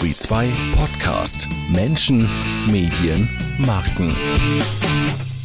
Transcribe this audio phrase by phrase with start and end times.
[0.00, 1.46] Turi 2 Podcast.
[1.68, 2.26] Menschen,
[2.70, 4.16] Medien, Marken.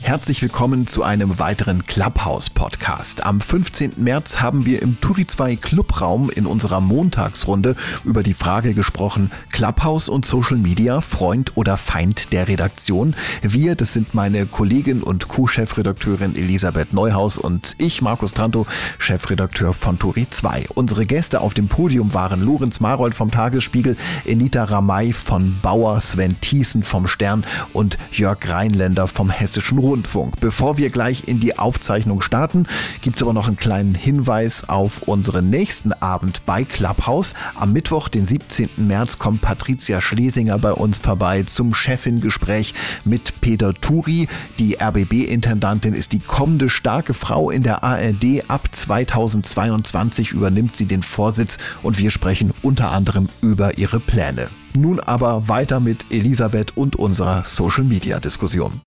[0.06, 3.26] Herzlich willkommen zu einem weiteren Clubhouse-Podcast.
[3.26, 3.94] Am 15.
[3.98, 10.08] März haben wir im Turi 2 Clubraum in unserer Montagsrunde über die Frage gesprochen, Clubhouse
[10.08, 13.16] und Social Media, Freund oder Feind der Redaktion.
[13.42, 18.68] Wir, das sind meine Kollegin und Co-Chefredakteurin Elisabeth Neuhaus und ich, Markus Tranto,
[19.00, 20.68] Chefredakteur von Turi 2.
[20.76, 26.40] Unsere Gäste auf dem Podium waren Lorenz Marold vom Tagesspiegel, Enita Ramay von Bauer, Sven
[26.42, 29.95] Thiessen vom Stern und Jörg Rheinländer vom Hessischen Rundfunk.
[29.96, 30.42] Rundfunk.
[30.42, 32.68] Bevor wir gleich in die Aufzeichnung starten,
[33.00, 37.34] gibt es aber noch einen kleinen Hinweis auf unseren nächsten Abend bei Clubhouse.
[37.56, 38.72] Am Mittwoch, den 17.
[38.76, 42.74] März, kommt Patricia Schlesinger bei uns vorbei zum Chefingespräch
[43.06, 44.28] mit Peter Turi.
[44.60, 48.50] Die RBB-Intendantin ist die kommende starke Frau in der ARD.
[48.50, 54.50] Ab 2022 übernimmt sie den Vorsitz und wir sprechen unter anderem über ihre Pläne.
[54.74, 58.82] Nun aber weiter mit Elisabeth und unserer Social-Media-Diskussion.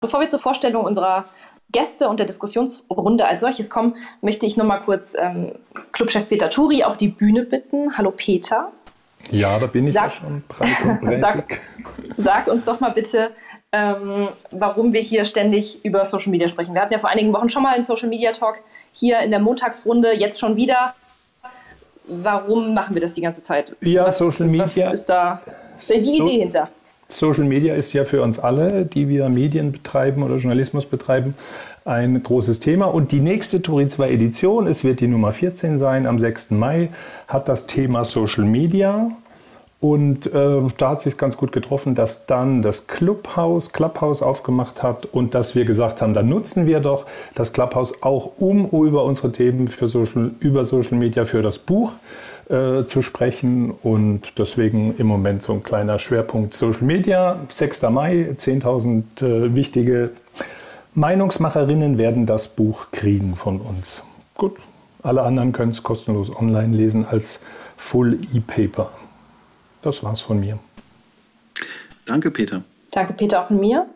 [0.00, 1.24] Bevor wir zur Vorstellung unserer
[1.72, 5.52] Gäste und der Diskussionsrunde als solches kommen, möchte ich nochmal kurz ähm,
[5.90, 7.98] Clubchef Peter Turi auf die Bühne bitten.
[7.98, 8.70] Hallo Peter.
[9.30, 11.60] Ja, da bin ich sag, ja schon breit und sag,
[12.16, 13.32] sag, uns doch mal bitte,
[13.72, 16.74] ähm, warum wir hier ständig über Social Media sprechen.
[16.74, 18.62] Wir hatten ja vor einigen Wochen schon mal einen Social Media Talk
[18.92, 20.94] hier in der Montagsrunde, jetzt schon wieder.
[22.04, 23.76] Warum machen wir das die ganze Zeit?
[23.80, 24.86] Ja, was, Social Media.
[24.86, 25.40] Was ist da
[25.90, 26.68] die so, Idee hinter?
[27.10, 31.34] Social Media ist ja für uns alle, die wir Medien betreiben oder Journalismus betreiben,
[31.86, 32.86] ein großes Thema.
[32.86, 36.50] Und die nächste Turin 2 Edition, es wird die Nummer 14 sein, am 6.
[36.50, 36.90] Mai,
[37.26, 39.10] hat das Thema Social Media.
[39.80, 45.06] Und äh, da hat sich ganz gut getroffen, dass dann das Clubhouse, Clubhouse aufgemacht hat
[45.06, 49.30] und dass wir gesagt haben, dann nutzen wir doch das Clubhouse auch um über unsere
[49.32, 51.92] Themen für Social, über Social Media für das Buch
[52.48, 57.38] äh, zu sprechen und deswegen im Moment so ein kleiner Schwerpunkt Social Media.
[57.48, 57.82] 6.
[57.82, 60.12] Mai, 10.000 äh, wichtige
[60.94, 64.02] Meinungsmacherinnen werden das Buch kriegen von uns.
[64.34, 64.56] Gut,
[65.02, 67.44] alle anderen können es kostenlos online lesen als
[67.76, 68.90] Full E-Paper.
[69.82, 70.58] Das war's von mir.
[72.06, 72.62] Danke, Peter.
[72.90, 73.86] Danke, Peter, auch von mir.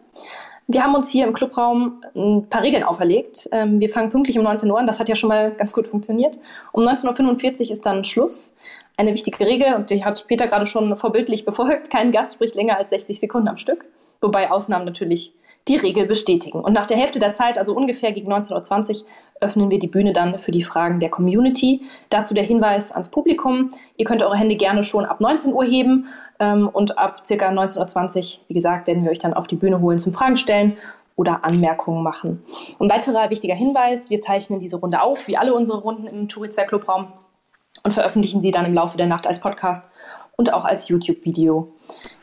[0.72, 3.46] Wir haben uns hier im Clubraum ein paar Regeln auferlegt.
[3.52, 4.86] Ähm, wir fangen pünktlich um 19 Uhr an.
[4.86, 6.38] Das hat ja schon mal ganz gut funktioniert.
[6.72, 8.54] Um 19.45 Uhr ist dann Schluss.
[8.96, 11.90] Eine wichtige Regel, und die hat Peter gerade schon vorbildlich befolgt.
[11.90, 13.84] Kein Gast spricht länger als 60 Sekunden am Stück.
[14.22, 15.34] Wobei Ausnahmen natürlich
[15.68, 16.60] die Regel bestätigen.
[16.60, 19.06] Und nach der Hälfte der Zeit, also ungefähr gegen 19.20 Uhr,
[19.42, 21.82] öffnen wir die Bühne dann für die Fragen der Community.
[22.10, 23.70] Dazu der Hinweis ans Publikum.
[23.96, 26.06] Ihr könnt eure Hände gerne schon ab 19 Uhr heben
[26.38, 27.34] ähm, und ab ca.
[27.34, 30.76] 19.20 Uhr, wie gesagt, werden wir euch dann auf die Bühne holen zum Fragen stellen
[31.16, 32.42] oder Anmerkungen machen.
[32.80, 36.64] Ein weiterer wichtiger Hinweis, wir zeichnen diese Runde auf, wie alle unsere Runden im Turizia
[36.64, 37.08] Clubraum
[37.84, 39.88] und veröffentlichen sie dann im Laufe der Nacht als Podcast
[40.36, 41.72] und auch als YouTube-Video.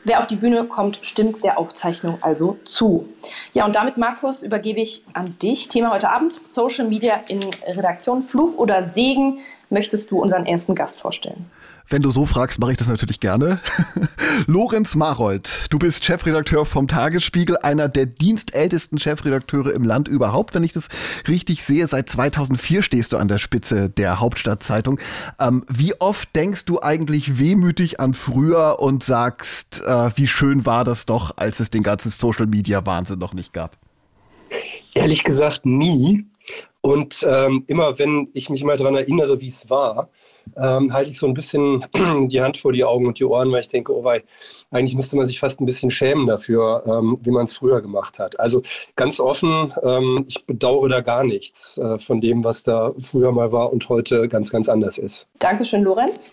[0.04, 3.08] Wer auf die Bühne kommt, stimmt der Aufzeichnung also zu.
[3.52, 5.68] Ja, und damit, Markus, übergebe ich an dich.
[5.68, 8.22] Thema heute Abend: Social Media in Redaktion.
[8.22, 9.40] Fluch oder Segen?
[9.68, 11.50] Möchtest du unseren ersten Gast vorstellen?
[11.90, 13.60] Wenn du so fragst, mache ich das natürlich gerne.
[14.46, 20.62] Lorenz Marold, du bist Chefredakteur vom Tagesspiegel, einer der dienstältesten Chefredakteure im Land überhaupt, wenn
[20.62, 20.88] ich das
[21.26, 21.88] richtig sehe.
[21.88, 25.00] Seit 2004 stehst du an der Spitze der Hauptstadtzeitung.
[25.40, 30.84] Ähm, wie oft denkst du eigentlich wehmütig an früher und sagst, äh, wie schön war
[30.84, 33.76] das doch, als es den ganzen Social-Media-Wahnsinn noch nicht gab?
[34.94, 36.24] Ehrlich gesagt nie.
[36.82, 40.08] Und ähm, immer wenn ich mich mal daran erinnere, wie es war,
[40.56, 41.84] ähm, halte ich so ein bisschen
[42.28, 44.22] die Hand vor die Augen und die Ohren, weil ich denke, oh wei,
[44.70, 48.18] eigentlich müsste man sich fast ein bisschen schämen dafür, ähm, wie man es früher gemacht
[48.18, 48.38] hat.
[48.38, 48.62] Also
[48.96, 53.52] ganz offen, ähm, ich bedauere da gar nichts äh, von dem, was da früher mal
[53.52, 55.26] war und heute ganz, ganz anders ist.
[55.38, 56.32] Dankeschön, Lorenz.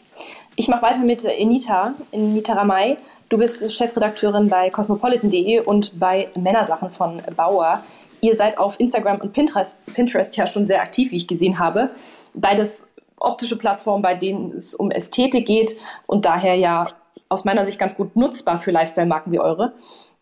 [0.60, 2.98] Ich mache weiter mit Enita, Enita Ramay.
[3.30, 7.84] Du bist Chefredakteurin bei cosmopolitan.de und bei Männersachen von Bauer.
[8.22, 11.92] Ihr seid auf Instagram und Pinterest, Pinterest ja schon sehr aktiv, wie ich gesehen habe.
[12.34, 12.84] Beides
[13.20, 15.76] optische Plattformen, bei denen es um Ästhetik geht
[16.06, 16.88] und daher ja
[17.30, 19.74] aus meiner Sicht ganz gut nutzbar für Lifestyle-Marken wie eure.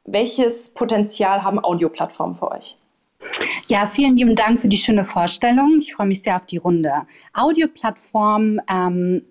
[0.06, 2.78] Welches Potenzial haben Audioplattformen für euch?
[3.68, 5.78] Ja, vielen lieben Dank für die schöne Vorstellung.
[5.80, 6.92] Ich freue mich sehr auf die Runde.
[7.34, 9.24] Audioplattformen ähm,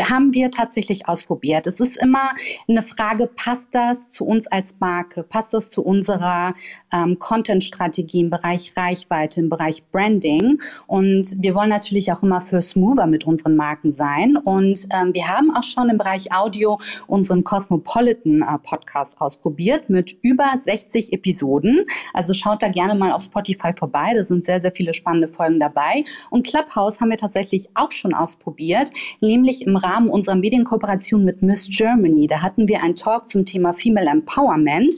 [0.00, 1.66] haben wir tatsächlich ausprobiert.
[1.66, 2.30] Es ist immer
[2.68, 5.24] eine Frage, passt das zu uns als Marke?
[5.24, 6.54] Passt das zu unserer
[6.92, 10.60] ähm, Content-Strategie im Bereich Reichweite, im Bereich Branding?
[10.86, 14.36] Und wir wollen natürlich auch immer für smoother mit unseren Marken sein.
[14.36, 20.16] Und ähm, wir haben auch schon im Bereich Audio unseren Cosmopolitan äh, Podcast ausprobiert mit
[20.22, 21.84] über 60 Episoden.
[22.14, 24.12] Also schaut da gerne mal auf Spotify vorbei.
[24.14, 26.04] Da sind sehr, sehr viele spannende Folgen dabei.
[26.30, 31.42] Und Clubhouse haben wir tatsächlich auch schon ausprobiert, nämlich im im Rahmen unserer Medienkooperation mit
[31.42, 32.26] Miss Germany.
[32.26, 34.94] Da hatten wir einen Talk zum Thema Female Empowerment,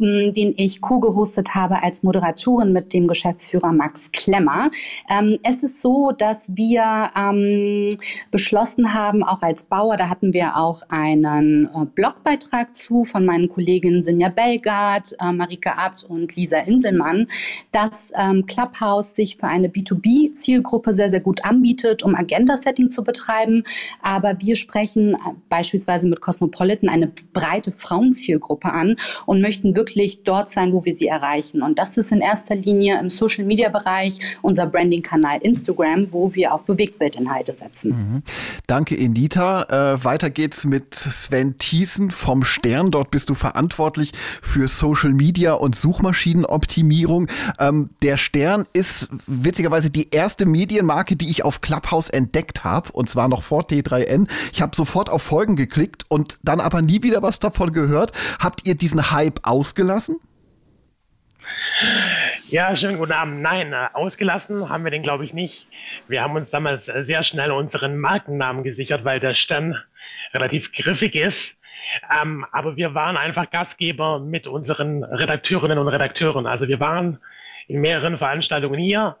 [0.00, 4.70] ähm, den ich co-gehostet habe als Moderatorin mit dem Geschäftsführer Max Klemmer.
[5.10, 7.90] Ähm, es ist so, dass wir ähm,
[8.30, 13.48] beschlossen haben, auch als Bauer, da hatten wir auch einen äh, Blogbeitrag zu von meinen
[13.48, 17.28] Kolleginnen Sinja Belgard, äh, Marika Abt und Lisa Inselmann,
[17.72, 23.64] dass ähm, Clubhouse sich für eine B2B-Zielgruppe sehr, sehr gut anbietet, um Agenda-Setting zu betreiben.
[24.14, 25.18] Aber wir sprechen äh,
[25.48, 28.96] beispielsweise mit Cosmopolitan eine breite Frauenzielgruppe an
[29.26, 31.62] und möchten wirklich dort sein, wo wir sie erreichen.
[31.62, 37.54] Und das ist in erster Linie im Social-Media-Bereich unser Branding-Kanal Instagram, wo wir auf Bewegtbildinhalte
[37.54, 37.90] setzen.
[37.90, 38.22] Mhm.
[38.68, 39.94] Danke, Enita.
[39.94, 42.92] Äh, weiter geht's mit Sven Thiessen vom Stern.
[42.92, 47.26] Dort bist du verantwortlich für Social Media und Suchmaschinenoptimierung.
[47.58, 53.08] Ähm, der Stern ist witzigerweise die erste Medienmarke, die ich auf Clubhouse entdeckt habe, und
[53.08, 53.66] zwar noch vor
[54.04, 54.28] T3N.
[54.52, 58.12] Ich habe sofort auf Folgen geklickt und dann aber nie wieder was davon gehört.
[58.38, 60.20] Habt ihr diesen Hype ausgelassen?
[62.48, 63.42] Ja, schönen guten Abend.
[63.42, 65.68] Nein, äh, ausgelassen haben wir den, glaube ich, nicht.
[66.08, 69.76] Wir haben uns damals äh, sehr schnell unseren Markennamen gesichert, weil der Stern
[70.32, 71.58] relativ griffig ist.
[72.18, 76.46] Ähm, aber wir waren einfach Gastgeber mit unseren Redakteurinnen und Redakteuren.
[76.46, 77.18] Also wir waren
[77.66, 79.16] in mehreren Veranstaltungen hier,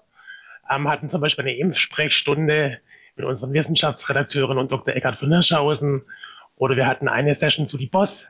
[0.70, 2.78] ähm, hatten zum Beispiel eine Impfsprechstunde
[3.16, 4.94] mit unseren Wissenschaftsredakteuren und Dr.
[4.94, 6.02] Eckhard von Hirschhausen.
[6.56, 8.28] Oder wir hatten eine Session zu die Boss,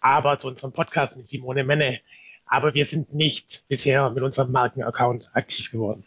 [0.00, 2.00] aber zu unserem Podcast mit Simone Menne.
[2.46, 6.04] Aber wir sind nicht bisher mit unserem Markenaccount aktiv geworden.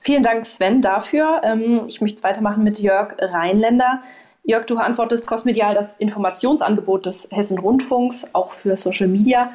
[0.00, 1.40] Vielen Dank, Sven, dafür.
[1.44, 4.02] Ähm, ich möchte weitermachen mit Jörg Rheinländer.
[4.42, 9.52] Jörg, du verantwortest Kosmedial das Informationsangebot des Hessen Rundfunks, auch für Social Media.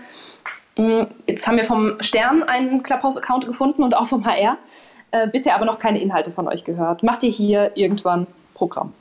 [0.75, 4.57] Mm, jetzt haben wir vom Stern einen Clubhouse-Account gefunden und auch vom HR,
[5.11, 7.03] äh, bisher aber noch keine Inhalte von euch gehört.
[7.03, 8.93] Macht ihr hier irgendwann Programm?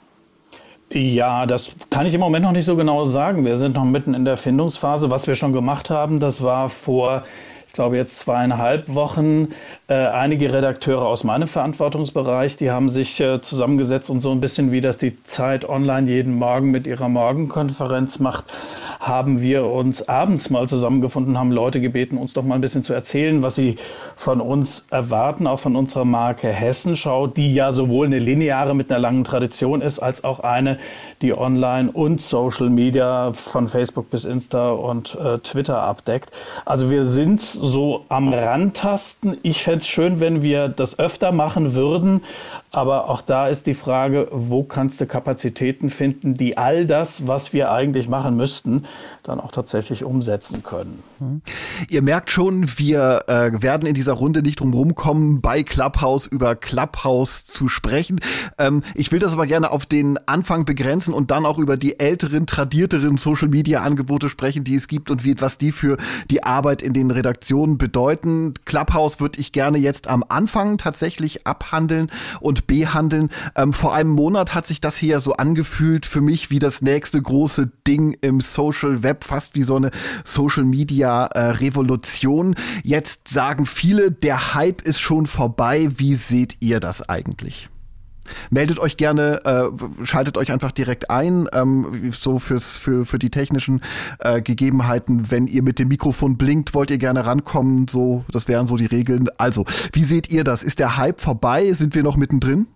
[0.90, 3.44] Ja, das kann ich im Moment noch nicht so genau sagen.
[3.44, 5.10] Wir sind noch mitten in der Findungsphase.
[5.10, 7.25] Was wir schon gemacht haben, das war vor
[7.78, 9.50] glaube jetzt zweieinhalb Wochen,
[9.86, 14.72] äh, einige Redakteure aus meinem Verantwortungsbereich, die haben sich äh, zusammengesetzt und so ein bisschen
[14.72, 18.46] wie das die Zeit online jeden Morgen mit ihrer Morgenkonferenz macht,
[18.98, 22.94] haben wir uns abends mal zusammengefunden, haben Leute gebeten, uns doch mal ein bisschen zu
[22.94, 23.76] erzählen, was sie
[24.16, 28.98] von uns erwarten, auch von unserer Marke Hessenschau, die ja sowohl eine lineare mit einer
[28.98, 30.78] langen Tradition ist, als auch eine,
[31.22, 36.30] die online und Social Media von Facebook bis Insta und äh, Twitter abdeckt.
[36.64, 37.68] Also wir sind so
[38.09, 39.37] am Randtasten.
[39.43, 42.23] Ich fände es schön, wenn wir das öfter machen würden.
[42.70, 47.53] Aber auch da ist die Frage, wo kannst du Kapazitäten finden, die all das, was
[47.53, 48.85] wir eigentlich machen müssten,
[49.23, 51.03] dann auch tatsächlich umsetzen können.
[51.19, 51.41] Mhm.
[51.88, 56.56] Ihr merkt schon, wir äh, werden in dieser Runde nicht drum rumkommen, bei Clubhouse über
[56.56, 58.20] Clubhouse zu sprechen.
[58.59, 61.99] Ähm, ich will das aber gerne auf den Anfang begrenzen und dann auch über die
[61.99, 65.97] älteren, tradierteren Social-Media-Angebote sprechen, die es gibt und wie, was die für
[66.31, 68.53] die Arbeit in den Redaktionen bedeuten.
[68.67, 72.11] Clubhouse würde ich gerne jetzt am Anfang tatsächlich abhandeln
[72.41, 73.31] und und behandeln.
[73.56, 77.20] Ähm, vor einem Monat hat sich das hier so angefühlt für mich wie das nächste
[77.20, 79.90] große Ding im Social Web, fast wie so eine
[80.25, 82.55] Social Media äh, Revolution.
[82.82, 85.90] Jetzt sagen viele, der Hype ist schon vorbei.
[85.96, 87.68] Wie seht ihr das eigentlich?
[88.50, 93.30] Meldet euch gerne, äh, schaltet euch einfach direkt ein, ähm, so fürs, für, für die
[93.30, 93.82] technischen
[94.20, 95.30] äh, Gegebenheiten.
[95.30, 98.87] Wenn ihr mit dem Mikrofon blinkt, wollt ihr gerne rankommen, so, das wären so die
[98.87, 99.28] Regeln.
[99.38, 100.62] Also, wie seht ihr das?
[100.62, 101.73] Ist der Hype vorbei?
[101.73, 102.66] Sind wir noch mittendrin?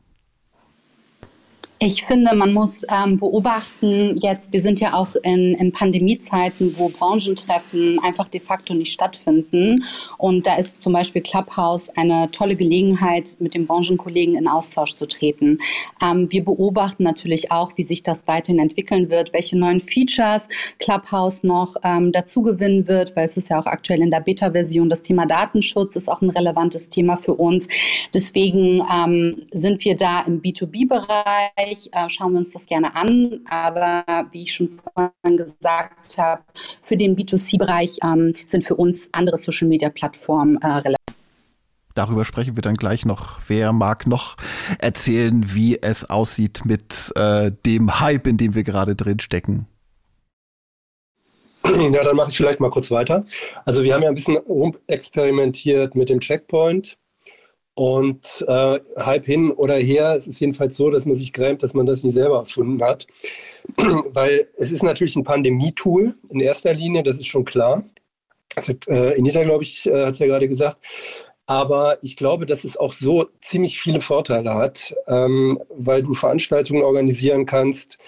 [1.85, 6.89] Ich finde, man muss ähm, beobachten, jetzt, wir sind ja auch in, in Pandemiezeiten, wo
[6.91, 9.83] Branchentreffen einfach de facto nicht stattfinden.
[10.17, 15.09] Und da ist zum Beispiel Clubhouse eine tolle Gelegenheit, mit den Branchenkollegen in Austausch zu
[15.09, 15.59] treten.
[16.01, 20.47] Ähm, wir beobachten natürlich auch, wie sich das weiterhin entwickeln wird, welche neuen Features
[20.79, 24.89] Clubhouse noch ähm, dazu gewinnen wird, weil es ist ja auch aktuell in der Beta-Version.
[24.89, 27.67] Das Thema Datenschutz ist auch ein relevantes Thema für uns.
[28.15, 33.41] Deswegen ähm, sind wir da im B2B-Bereich Bereich äh, schauen wir uns das gerne an.
[33.49, 36.43] Aber wie ich schon vorhin gesagt habe,
[36.83, 40.97] für den B2C-Bereich ähm, sind für uns andere Social-Media-Plattformen äh, relevant.
[41.95, 43.41] Darüber sprechen wir dann gleich noch.
[43.49, 44.37] Wer mag noch
[44.79, 49.67] erzählen, wie es aussieht mit äh, dem Hype, in dem wir gerade drin stecken?
[51.65, 53.25] Ja, dann mache ich vielleicht mal kurz weiter.
[53.67, 56.97] Also wir haben ja ein bisschen rumexperimentiert mit dem Checkpoint
[57.75, 61.75] und äh, halb hin oder her, es ist jedenfalls so, dass man sich grämt, dass
[61.75, 63.07] man das nicht selber erfunden hat.
[63.77, 67.85] Weil es ist natürlich ein Pandemie-Tool in erster Linie, das ist schon klar.
[68.55, 70.79] Das hat äh, Inita, glaube ich, äh, hat es ja gerade gesagt.
[71.47, 76.83] Aber ich glaube, dass es auch so ziemlich viele Vorteile hat, ähm, weil du Veranstaltungen
[76.83, 77.99] organisieren kannst,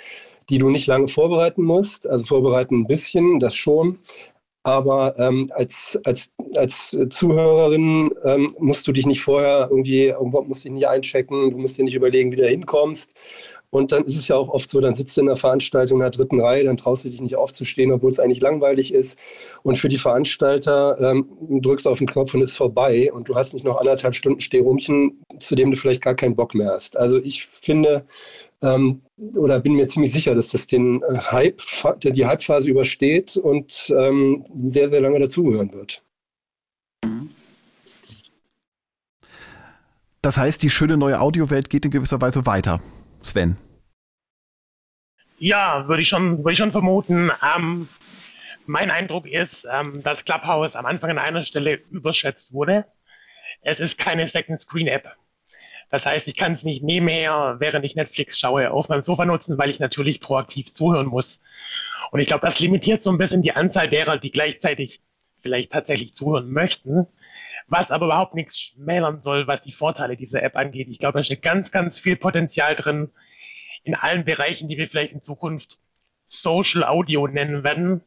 [0.50, 2.06] die du nicht lange vorbereiten musst.
[2.06, 3.99] Also vorbereiten ein bisschen, das schon.
[4.64, 10.73] Aber ähm, als, als, als Zuhörerin ähm, musst du dich nicht vorher irgendwie, musst dich
[10.73, 13.12] nicht einchecken, du musst dir nicht überlegen, wie du hinkommst.
[13.75, 16.02] Und dann ist es ja auch oft so, dann sitzt du in der Veranstaltung in
[16.02, 19.18] der dritten Reihe, dann traust du dich nicht aufzustehen, obwohl es eigentlich langweilig ist.
[19.64, 21.28] Und für die Veranstalter ähm,
[21.61, 23.12] drückst du auf den Knopf und ist vorbei.
[23.12, 26.54] Und du hast nicht noch anderthalb Stunden Stehrumchen, zu dem du vielleicht gar keinen Bock
[26.54, 26.97] mehr hast.
[26.97, 28.06] Also ich finde,
[28.64, 29.02] ähm,
[29.35, 31.61] oder bin mir ziemlich sicher, dass das den äh, Hype,
[32.02, 36.02] die Hype-Phase übersteht und ähm, sehr, sehr lange dazugehören wird.
[40.23, 42.80] Das heißt, die schöne neue Audiowelt geht in gewisser Weise weiter.
[43.23, 43.56] Sven.
[45.38, 47.30] Ja, würde ich schon, würde ich schon vermuten.
[47.56, 47.88] Ähm,
[48.66, 52.87] mein Eindruck ist, ähm, dass Clubhouse am Anfang an einer Stelle überschätzt wurde.
[53.61, 55.14] Es ist keine Second Screen App.
[55.94, 59.58] Das heißt, ich kann es nicht nebenher, während ich Netflix schaue, auf meinem Sofa nutzen,
[59.58, 61.40] weil ich natürlich proaktiv zuhören muss.
[62.10, 65.02] Und ich glaube, das limitiert so ein bisschen die Anzahl derer, die gleichzeitig
[65.40, 67.06] vielleicht tatsächlich zuhören möchten,
[67.68, 70.88] was aber überhaupt nichts schmälern soll, was die Vorteile dieser App angeht.
[70.90, 73.12] Ich glaube, da steckt ganz, ganz viel Potenzial drin
[73.84, 75.78] in allen Bereichen, die wir vielleicht in Zukunft
[76.26, 78.00] Social Audio nennen werden,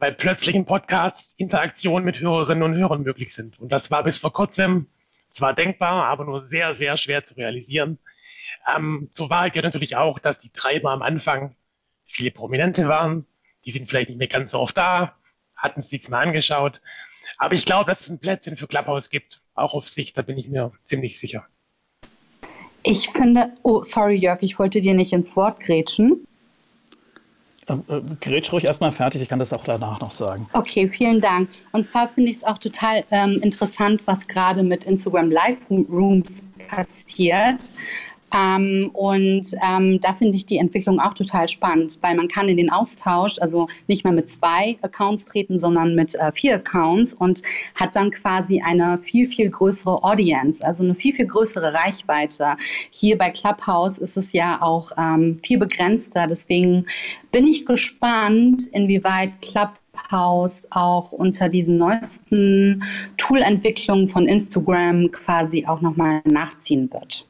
[0.00, 3.60] weil plötzlich in Podcasts Interaktionen mit Hörerinnen und Hörern möglich sind.
[3.60, 4.88] Und das war bis vor kurzem
[5.30, 7.98] zwar denkbar, aber nur sehr, sehr schwer zu realisieren.
[8.74, 11.54] Ähm, zur Wahrheit gehört natürlich auch, dass die Treiber am Anfang
[12.04, 13.26] viele Prominente waren.
[13.64, 15.16] Die sind vielleicht nicht mehr ganz so oft da,
[15.56, 16.80] hatten es nichts mehr angeschaut.
[17.38, 19.42] Aber ich glaube, dass es ein Plätzchen für Clubhouse gibt.
[19.54, 21.46] Auch auf Sicht, da bin ich mir ziemlich sicher.
[22.82, 26.26] Ich finde, oh, sorry Jörg, ich wollte dir nicht ins Wort grätschen.
[27.70, 30.46] Äh, äh, grätsch ruhig erstmal fertig, ich kann das auch danach noch sagen.
[30.52, 31.48] Okay, vielen Dank.
[31.72, 36.42] Und zwar finde ich es auch total ähm, interessant, was gerade mit Instagram Live Rooms
[36.68, 37.70] passiert.
[38.32, 42.56] Ähm, und ähm, da finde ich die Entwicklung auch total spannend, weil man kann in
[42.56, 47.42] den Austausch, also nicht mehr mit zwei Accounts treten, sondern mit äh, vier Accounts und
[47.74, 52.56] hat dann quasi eine viel, viel größere Audience, also eine viel, viel größere Reichweite.
[52.90, 56.26] Hier bei Clubhouse ist es ja auch ähm, viel begrenzter.
[56.26, 56.86] Deswegen
[57.32, 62.84] bin ich gespannt, inwieweit Clubhouse auch unter diesen neuesten
[63.16, 67.29] Toolentwicklungen von Instagram quasi auch nochmal nachziehen wird.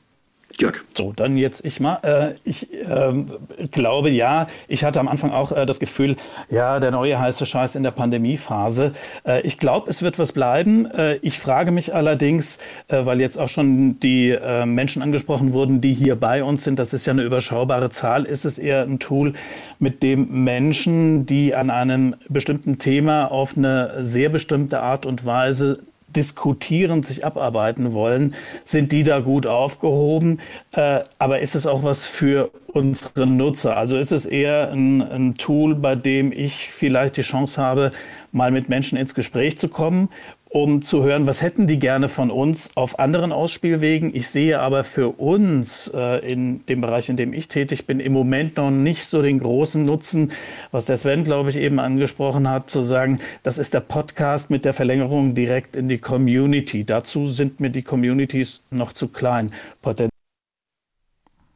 [0.61, 0.85] Jörg.
[0.97, 1.99] So, dann jetzt ich mal.
[2.03, 3.25] Äh, ich äh,
[3.71, 6.17] glaube, ja, ich hatte am Anfang auch äh, das Gefühl,
[6.51, 8.93] ja, der neue heiße Scheiß in der Pandemiephase.
[9.27, 10.87] Äh, ich glaube, es wird was bleiben.
[11.23, 16.45] Ich frage mich allerdings, weil jetzt auch schon die Menschen angesprochen wurden, die hier bei
[16.45, 19.35] uns sind, das ist ja eine überschaubare Zahl, ist es eher ein Tool,
[19.79, 25.81] mit dem Menschen, die an einem bestimmten Thema auf eine sehr bestimmte Art und Weise
[26.17, 30.41] diskutierend sich abarbeiten wollen, sind die da gut aufgehoben.
[30.73, 33.77] Äh, aber ist es auch was für unsere Nutzer?
[33.77, 37.93] Also ist es eher ein, ein Tool, bei dem ich vielleicht die Chance habe,
[38.33, 40.09] mal mit Menschen ins Gespräch zu kommen
[40.51, 44.13] um zu hören, was hätten die gerne von uns auf anderen Ausspielwegen.
[44.15, 48.13] Ich sehe aber für uns äh, in dem Bereich, in dem ich tätig bin, im
[48.13, 50.33] Moment noch nicht so den großen Nutzen,
[50.73, 54.65] was der Sven, glaube ich, eben angesprochen hat, zu sagen, das ist der Podcast mit
[54.65, 56.85] der Verlängerung direkt in die Community.
[56.85, 59.53] Dazu sind mir die Communities noch zu klein.
[59.83, 60.11] Poten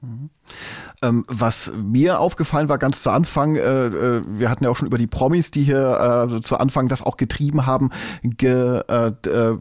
[0.02, 0.30] mhm.
[1.04, 4.86] Ähm, was mir aufgefallen war ganz zu Anfang, äh, äh, wir hatten ja auch schon
[4.86, 7.90] über die Promis, die hier äh, zu Anfang das auch getrieben haben,
[8.22, 9.58] ge, äh, äh,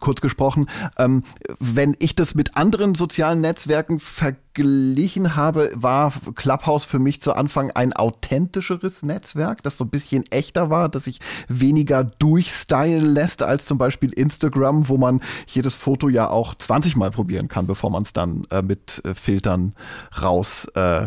[0.00, 0.68] kurz gesprochen.
[0.98, 1.22] Ähm,
[1.60, 7.70] wenn ich das mit anderen sozialen Netzwerken verglichen habe, war Clubhouse für mich zu Anfang
[7.70, 13.64] ein authentischeres Netzwerk, das so ein bisschen echter war, das sich weniger durchstylen lässt als
[13.64, 18.02] zum Beispiel Instagram, wo man jedes Foto ja auch 20 Mal probieren kann, bevor man
[18.02, 19.74] es dann äh, mit Filtern
[20.22, 21.06] raus äh.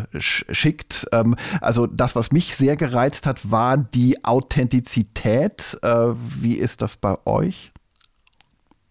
[1.12, 5.78] Ähm, also das, was mich sehr gereizt hat, war die Authentizität.
[5.82, 7.72] Äh, wie ist das bei euch?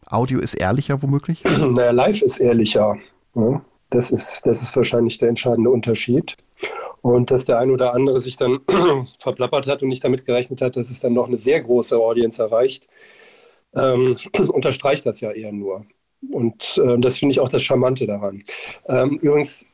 [0.07, 1.43] Audio ist ehrlicher womöglich?
[1.59, 2.97] Naja, live ist ehrlicher.
[3.35, 3.61] Ne?
[3.91, 6.37] Das, ist, das ist wahrscheinlich der entscheidende Unterschied.
[7.03, 8.61] Und dass der ein oder andere sich dann
[9.19, 12.43] verplappert hat und nicht damit gerechnet hat, dass es dann noch eine sehr große Audience
[12.43, 12.89] erreicht,
[13.75, 14.17] ähm,
[14.53, 15.85] unterstreicht das ja eher nur.
[16.33, 18.43] Und äh, das finde ich auch das Charmante daran.
[18.89, 19.67] Ähm, übrigens,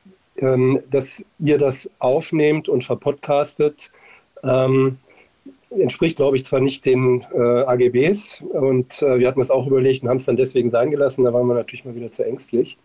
[0.44, 3.90] ähm, dass ihr das aufnehmt und verpodcastet,
[4.42, 4.98] ähm,
[5.70, 10.02] entspricht, glaube ich, zwar nicht den äh, AGBs und äh, wir hatten das auch überlegt
[10.02, 12.78] und haben es dann deswegen sein gelassen, da waren wir natürlich mal wieder zu ängstlich.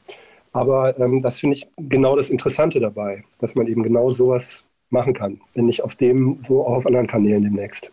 [0.51, 5.13] Aber ähm, das finde ich genau das Interessante dabei, dass man eben genau sowas machen
[5.13, 7.91] kann, wenn nicht auf dem, so auch auf anderen Kanälen demnächst.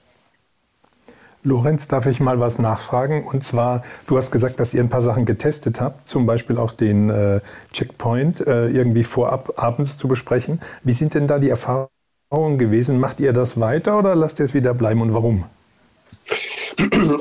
[1.46, 3.24] Lorenz, darf ich mal was nachfragen?
[3.24, 6.72] Und zwar, du hast gesagt, dass ihr ein paar Sachen getestet habt, zum Beispiel auch
[6.72, 7.40] den äh,
[7.72, 10.60] Checkpoint äh, irgendwie vorab abends zu besprechen.
[10.82, 12.98] Wie sind denn da die Erfahrungen gewesen?
[12.98, 15.44] Macht ihr das weiter oder lasst ihr es wieder bleiben und warum?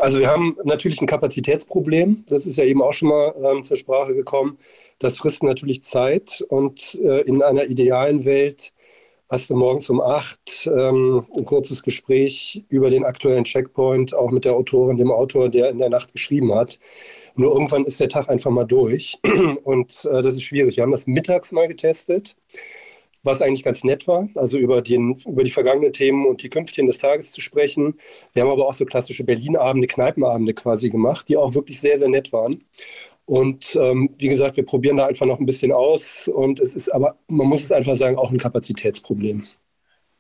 [0.01, 2.25] Also wir haben natürlich ein Kapazitätsproblem.
[2.27, 4.58] Das ist ja eben auch schon mal ähm, zur Sprache gekommen.
[4.98, 8.74] Das frisst natürlich Zeit und äh, in einer idealen Welt
[9.29, 14.46] hast du morgens um acht ähm, ein kurzes Gespräch über den aktuellen Checkpoint, auch mit
[14.46, 16.79] der Autorin, dem Autor, der in der Nacht geschrieben hat.
[17.36, 19.20] Nur irgendwann ist der Tag einfach mal durch
[19.63, 20.77] und äh, das ist schwierig.
[20.77, 22.36] Wir haben das mittags mal getestet
[23.25, 26.88] was eigentlich ganz nett war, also über, den, über die vergangenen Themen und die künftigen
[26.88, 27.96] des Tages zu sprechen.
[28.34, 32.10] Wir haben aber auch so klassische Berlin-Abende, Kneipenabende quasi gemacht, die auch wirklich sehr, sehr
[32.10, 32.63] nett waren.
[33.25, 36.89] Und ähm, wie gesagt, wir probieren da einfach noch ein bisschen aus und es ist
[36.89, 39.46] aber, man muss es einfach sagen, auch ein Kapazitätsproblem.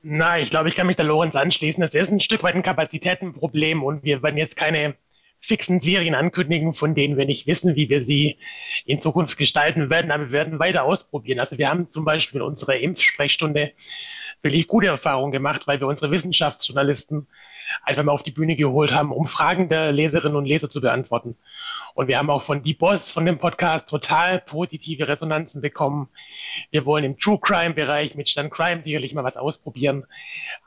[0.01, 1.83] Nein, ich glaube, ich kann mich da Lorenz anschließen.
[1.83, 4.95] Es ist ein Stück weit ein Kapazitätenproblem und wir werden jetzt keine
[5.39, 8.37] fixen Serien ankündigen, von denen wir nicht wissen, wie wir sie
[8.85, 11.39] in Zukunft gestalten werden, aber wir werden weiter ausprobieren.
[11.39, 13.73] Also wir haben zum Beispiel in unserer Impfsprechstunde
[14.41, 17.27] wirklich gute Erfahrungen gemacht, weil wir unsere Wissenschaftsjournalisten
[17.83, 21.35] einfach mal auf die Bühne geholt haben, um Fragen der Leserinnen und Leser zu beantworten.
[21.95, 26.09] Und wir haben auch von Die Boss, von dem Podcast, total positive Resonanzen bekommen.
[26.69, 30.05] Wir wollen im True Crime Bereich mit Stand Crime sicherlich mal was ausprobieren.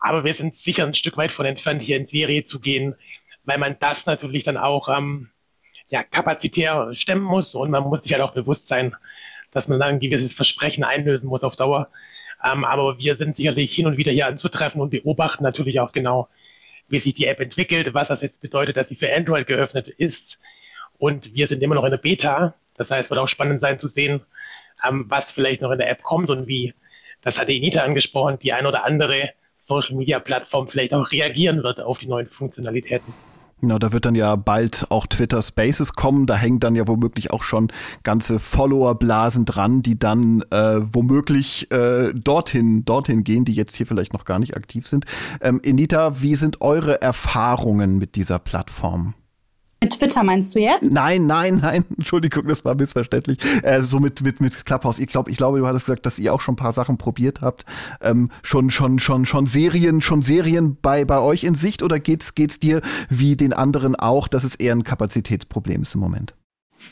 [0.00, 2.94] Aber wir sind sicher ein Stück weit von entfernt, hier in Serie zu gehen,
[3.44, 5.28] weil man das natürlich dann auch ähm,
[5.90, 8.97] ja, kapazitär stemmen muss und man muss sich halt auch bewusst sein,
[9.50, 11.90] dass man dann ein gewisses Versprechen einlösen muss auf Dauer.
[12.42, 16.28] Ähm, aber wir sind sicherlich hin und wieder hier anzutreffen und beobachten natürlich auch genau,
[16.88, 20.40] wie sich die App entwickelt, was das jetzt bedeutet, dass sie für Android geöffnet ist.
[20.98, 22.54] Und wir sind immer noch in der Beta.
[22.76, 24.20] Das heißt, wird auch spannend sein zu sehen,
[24.86, 26.74] ähm, was vielleicht noch in der App kommt und wie,
[27.22, 29.30] das hatte Inita angesprochen, die ein oder andere
[29.64, 33.12] Social Media Plattform vielleicht auch reagieren wird auf die neuen Funktionalitäten.
[33.60, 36.26] Genau, da wird dann ja bald auch Twitter Spaces kommen.
[36.26, 37.72] Da hängen dann ja womöglich auch schon
[38.04, 44.12] ganze Followerblasen dran, die dann äh, womöglich äh, dorthin, dorthin gehen, die jetzt hier vielleicht
[44.12, 45.06] noch gar nicht aktiv sind.
[45.40, 49.14] Ähm, Enita, wie sind eure Erfahrungen mit dieser Plattform?
[49.82, 50.82] Mit Twitter meinst du jetzt?
[50.82, 51.84] Nein, nein, nein.
[51.96, 53.38] Entschuldigung, das war missverständlich.
[53.62, 54.98] Äh, so mit, mit, mit Clubhouse.
[54.98, 57.40] Ich glaube, ich glaube, du hattest gesagt, dass ihr auch schon ein paar Sachen probiert
[57.42, 57.64] habt.
[58.00, 62.34] Ähm, schon, schon, schon, schon Serien, schon Serien bei, bei euch in Sicht oder geht's,
[62.34, 66.34] geht's dir wie den anderen auch, dass es eher ein Kapazitätsproblem ist im Moment?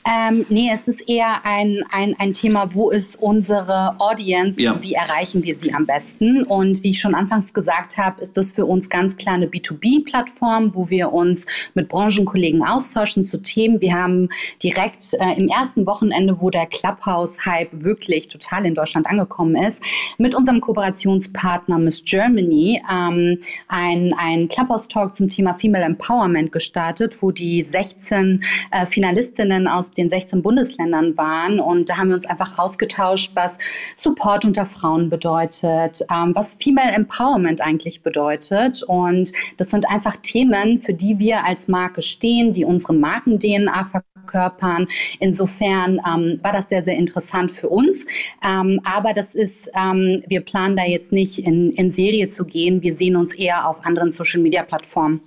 [0.08, 4.72] Ähm, nee, es ist eher ein, ein, ein Thema, wo ist unsere Audience ja.
[4.72, 6.44] und wie erreichen wir sie am besten.
[6.44, 10.74] Und wie ich schon anfangs gesagt habe, ist das für uns ganz klar eine B2B-Plattform,
[10.74, 13.80] wo wir uns mit Branchenkollegen austauschen zu Themen.
[13.80, 14.28] Wir haben
[14.62, 19.82] direkt äh, im ersten Wochenende, wo der Clubhouse-Hype wirklich total in Deutschland angekommen ist,
[20.18, 27.30] mit unserem Kooperationspartner Miss Germany ähm, ein, ein Clubhouse-Talk zum Thema Female Empowerment gestartet, wo
[27.30, 31.60] die 16 äh, Finalistinnen aus den 16 Bundesländern waren.
[31.60, 33.58] Und da haben wir uns einfach ausgetauscht, was
[33.96, 38.82] Support unter Frauen bedeutet, ähm, was Female Empowerment eigentlich bedeutet.
[38.82, 44.88] Und das sind einfach Themen, für die wir als Marke stehen, die unsere Marken-DNA verkörpern.
[45.20, 48.06] Insofern ähm, war das sehr, sehr interessant für uns.
[48.46, 52.82] Ähm, aber das ist, ähm, wir planen da jetzt nicht in, in Serie zu gehen.
[52.82, 55.20] Wir sehen uns eher auf anderen Social-Media-Plattformen.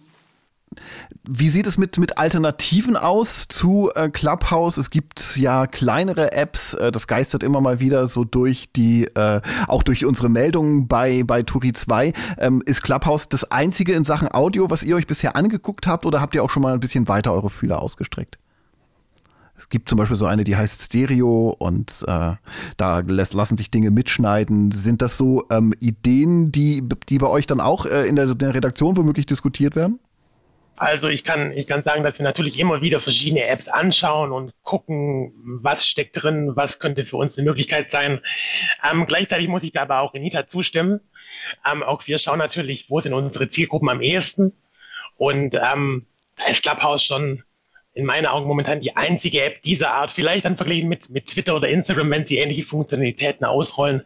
[1.28, 4.78] Wie sieht es mit, mit Alternativen aus zu äh, Clubhouse?
[4.78, 9.42] Es gibt ja kleinere Apps, äh, das geistert immer mal wieder so durch die, äh,
[9.68, 12.14] auch durch unsere Meldungen bei, bei Turi 2.
[12.38, 16.22] Ähm, ist Clubhouse das einzige in Sachen Audio, was ihr euch bisher angeguckt habt oder
[16.22, 18.38] habt ihr auch schon mal ein bisschen weiter eure Fühler ausgestreckt?
[19.58, 22.36] Es gibt zum Beispiel so eine, die heißt Stereo und äh,
[22.78, 24.72] da lässt, lassen sich Dinge mitschneiden.
[24.72, 28.38] Sind das so ähm, Ideen, die, die bei euch dann auch äh, in, der, in
[28.38, 30.00] der Redaktion womöglich diskutiert werden?
[30.80, 34.54] Also ich kann, ich kann sagen, dass wir natürlich immer wieder verschiedene Apps anschauen und
[34.64, 38.22] gucken, was steckt drin, was könnte für uns eine Möglichkeit sein.
[38.90, 41.02] Ähm, gleichzeitig muss ich da aber auch Renita zustimmen.
[41.70, 44.54] Ähm, auch wir schauen natürlich, wo sind unsere Zielgruppen am ehesten.
[45.18, 46.06] Und ähm,
[46.38, 47.44] da ist Clubhouse schon
[47.94, 51.58] in meinen Augen momentan die einzige App dieser Art, vielleicht dann verglichen mit, mit Twitter
[51.58, 54.06] oder Instagram, wenn sie ähnliche Funktionalitäten ausrollen,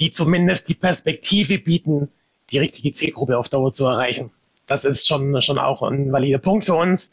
[0.00, 2.08] die zumindest die Perspektive bieten,
[2.50, 4.32] die richtige Zielgruppe auf Dauer zu erreichen.
[4.68, 7.10] Das ist schon, schon auch ein valider Punkt für uns.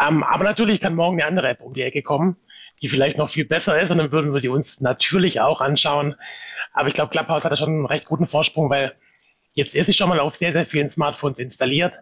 [0.00, 2.36] Ähm, aber natürlich kann morgen eine andere App um die Ecke kommen,
[2.82, 6.16] die vielleicht noch viel besser ist und dann würden wir die uns natürlich auch anschauen.
[6.72, 8.94] Aber ich glaube, Clubhouse hat da schon einen recht guten Vorsprung, weil
[9.52, 12.00] jetzt ist sie schon mal auf sehr, sehr vielen Smartphones installiert.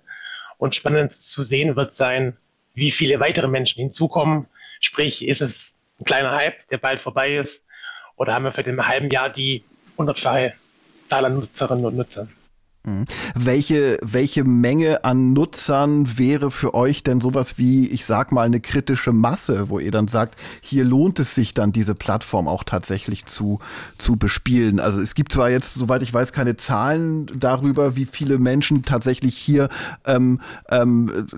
[0.56, 2.36] Und spannend zu sehen wird sein,
[2.74, 4.46] wie viele weitere Menschen hinzukommen.
[4.80, 7.64] Sprich, ist es ein kleiner Hype, der bald vorbei ist?
[8.16, 9.64] Oder haben wir vielleicht in halben Jahr die
[9.98, 10.54] hundertfache
[11.08, 12.32] Zahl an Nutzerinnen und Nutzern?
[12.84, 13.04] Mhm.
[13.36, 18.58] Welche, welche Menge an Nutzern wäre für euch denn sowas wie, ich sag mal, eine
[18.58, 23.26] kritische Masse, wo ihr dann sagt, hier lohnt es sich dann, diese Plattform auch tatsächlich
[23.26, 23.60] zu,
[23.98, 24.80] zu bespielen?
[24.80, 29.36] Also es gibt zwar jetzt, soweit ich weiß, keine Zahlen darüber, wie viele Menschen tatsächlich
[29.38, 29.68] hier
[30.04, 31.28] ähm, ähm,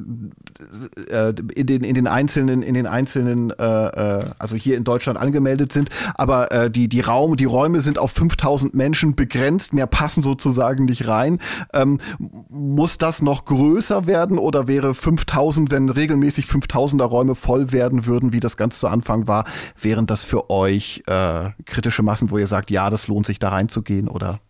[1.11, 5.19] äh, in, den, in den einzelnen, in den einzelnen, äh, äh, also hier in Deutschland
[5.19, 9.87] angemeldet sind, aber äh, die, die Raum, die Räume sind auf 5000 Menschen begrenzt, mehr
[9.87, 11.41] passen sozusagen nicht rein sein.
[11.73, 12.01] Ähm,
[12.49, 18.33] muss das noch größer werden oder wäre 5000, wenn regelmäßig 5000er Räume voll werden würden,
[18.33, 19.45] wie das ganz zu Anfang war,
[19.81, 23.51] wären das für euch äh, kritische Massen, wo ihr sagt, ja, das lohnt sich da
[23.51, 24.41] reinzugehen oder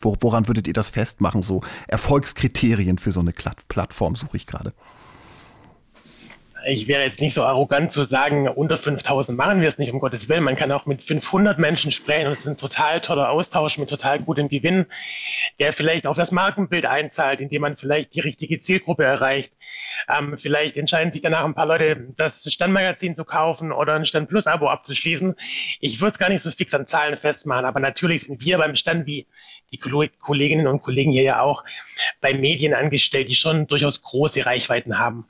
[0.00, 1.42] woran würdet ihr das festmachen?
[1.42, 4.72] So Erfolgskriterien für so eine Plattform suche ich gerade
[6.66, 10.00] ich wäre jetzt nicht so arrogant zu sagen, unter 5000 machen wir es nicht, um
[10.00, 10.44] Gottes Willen.
[10.44, 13.88] Man kann auch mit 500 Menschen sprechen und es ist ein total toller Austausch mit
[13.88, 14.86] total gutem Gewinn,
[15.58, 19.52] der vielleicht auf das Markenbild einzahlt, indem man vielleicht die richtige Zielgruppe erreicht.
[20.08, 24.28] Ähm, vielleicht entscheiden sich danach ein paar Leute, das Standmagazin zu kaufen oder ein Stand
[24.28, 25.36] Plus Abo abzuschließen.
[25.80, 28.74] Ich würde es gar nicht so fix an Zahlen festmachen, aber natürlich sind wir beim
[28.74, 29.26] Stand wie
[29.72, 31.64] die Kolleginnen und Kollegen hier ja auch
[32.20, 35.26] bei Medien angestellt, die schon durchaus große Reichweiten haben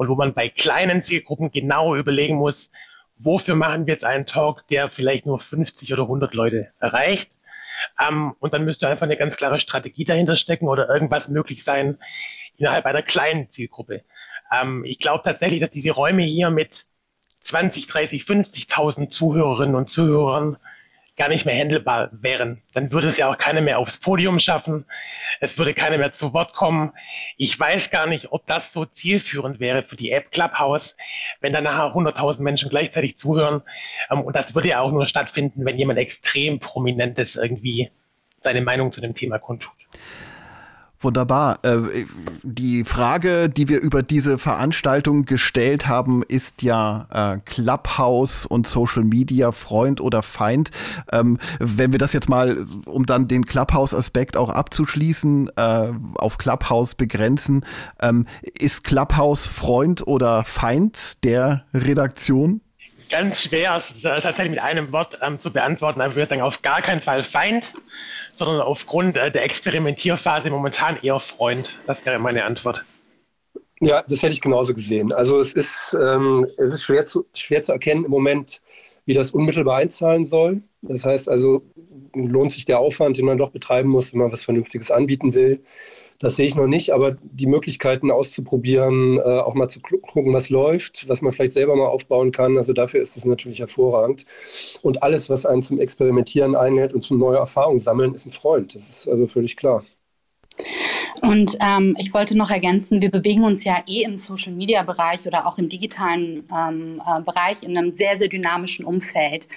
[0.00, 2.70] und wo man bei kleinen Zielgruppen genau überlegen muss,
[3.18, 7.32] wofür machen wir jetzt einen Talk, der vielleicht nur 50 oder 100 Leute erreicht.
[8.00, 11.98] Ähm, und dann müsste einfach eine ganz klare Strategie dahinter stecken oder irgendwas möglich sein
[12.56, 14.02] innerhalb einer kleinen Zielgruppe.
[14.50, 16.86] Ähm, ich glaube tatsächlich, dass diese Räume hier mit
[17.40, 20.56] 20, 30, 50.000 Zuhörerinnen und Zuhörern
[21.16, 22.62] gar nicht mehr handelbar wären.
[22.72, 24.86] Dann würde es ja auch keiner mehr aufs Podium schaffen.
[25.40, 26.92] Es würde keiner mehr zu Wort kommen.
[27.36, 30.96] Ich weiß gar nicht, ob das so zielführend wäre für die App Clubhouse,
[31.40, 33.62] wenn dann nachher 100.000 Menschen gleichzeitig zuhören.
[34.10, 37.90] Ähm, und das würde ja auch nur stattfinden, wenn jemand extrem Prominentes irgendwie
[38.40, 39.74] seine Meinung zu dem Thema kundtut.
[41.02, 41.60] Wunderbar.
[41.62, 42.04] Äh,
[42.42, 49.04] die Frage, die wir über diese Veranstaltung gestellt haben, ist ja äh, Clubhouse und Social
[49.04, 50.70] Media Freund oder Feind.
[51.10, 56.94] Ähm, wenn wir das jetzt mal, um dann den Clubhouse-Aspekt auch abzuschließen, äh, auf Clubhouse
[56.94, 57.64] begrenzen,
[58.02, 62.60] ähm, ist Clubhouse Freund oder Feind der Redaktion?
[63.08, 66.00] Ganz schwer, es tatsächlich mit einem Wort ähm, zu beantworten.
[66.02, 67.72] Ich würde sagen, auf gar keinen Fall Feind
[68.34, 71.78] sondern aufgrund äh, der Experimentierphase momentan eher Freund.
[71.86, 72.84] Das wäre meine Antwort.
[73.80, 75.12] Ja, das hätte ich genauso gesehen.
[75.12, 78.60] Also es ist, ähm, es ist schwer, zu, schwer zu erkennen im Moment,
[79.06, 80.62] wie das unmittelbar einzahlen soll.
[80.82, 81.62] Das heißt also,
[82.14, 85.64] lohnt sich der Aufwand, den man doch betreiben muss, wenn man was Vernünftiges anbieten will.
[86.20, 90.50] Das sehe ich noch nicht, aber die Möglichkeiten auszuprobieren, äh, auch mal zu gucken, was
[90.50, 94.26] läuft, was man vielleicht selber mal aufbauen kann, also dafür ist es natürlich hervorragend.
[94.82, 98.74] Und alles, was einen zum Experimentieren einlädt und zum neue Erfahrungen sammeln, ist ein Freund.
[98.74, 99.82] Das ist also völlig klar.
[101.22, 105.58] Und ähm, ich wollte noch ergänzen, wir bewegen uns ja eh im Social-Media-Bereich oder auch
[105.58, 109.48] im digitalen ähm, äh, Bereich in einem sehr, sehr dynamischen Umfeld.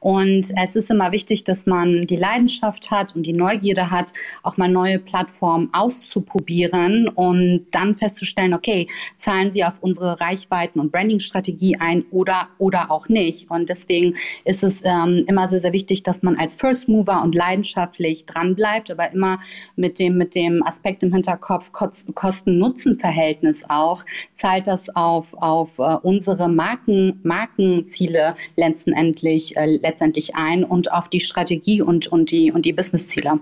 [0.00, 4.56] Und es ist immer wichtig, dass man die Leidenschaft hat und die Neugierde hat, auch
[4.56, 11.76] mal neue Plattformen auszuprobieren und dann festzustellen, okay, zahlen sie auf unsere Reichweiten- und Branding-Strategie
[11.78, 13.48] ein oder, oder auch nicht.
[13.50, 17.34] Und deswegen ist es ähm, immer sehr, sehr wichtig, dass man als First Mover und
[17.34, 19.38] leidenschaftlich dranbleibt, aber immer
[19.76, 26.48] mit dem, mit dem Aspekt im Hinterkopf, Kosten-Nutzen-Verhältnis auch, zahlt das auf, auf uh, unsere
[26.48, 32.72] Marken, Markenziele letztendlich, äh, letztendlich ein und auf die Strategie und, und die, und die
[32.72, 33.38] Businessziele.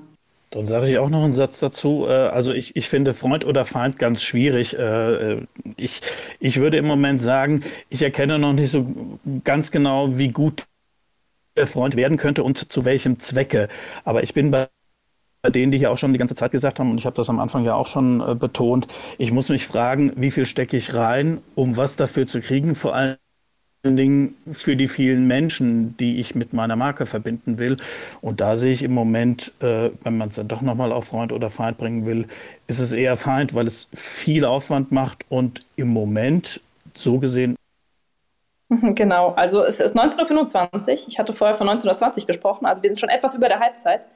[0.51, 2.07] Dann sage ich auch noch einen Satz dazu.
[2.09, 4.77] Äh, also ich, ich finde Freund oder Feind ganz schwierig.
[4.77, 5.47] Äh,
[5.77, 6.01] ich,
[6.41, 8.85] ich würde im Moment sagen, ich erkenne noch nicht so
[9.45, 10.67] ganz genau, wie gut
[11.57, 13.69] der Freund werden könnte und zu welchem Zwecke.
[14.05, 14.69] Aber ich bin bei
[15.49, 17.41] denen, die hier auch schon die ganze Zeit gesagt haben, und ich habe das am
[17.41, 18.87] Anfang ja auch schon äh, betont,
[19.19, 22.95] ich muss mich fragen, wie viel stecke ich rein, um was dafür zu kriegen, vor
[22.95, 23.17] allem
[23.83, 27.79] Dingen für die vielen Menschen, die ich mit meiner Marke verbinden will.
[28.21, 31.33] Und da sehe ich im Moment, äh, wenn man es dann doch nochmal auf Freund
[31.33, 32.27] oder Feind bringen will,
[32.67, 36.61] ist es eher Feind, weil es viel Aufwand macht und im Moment
[36.95, 37.57] so gesehen.
[38.95, 41.09] Genau, also es ist 19.25 Uhr.
[41.09, 44.07] Ich hatte vorher von 1920 gesprochen, also wir sind schon etwas über der Halbzeit.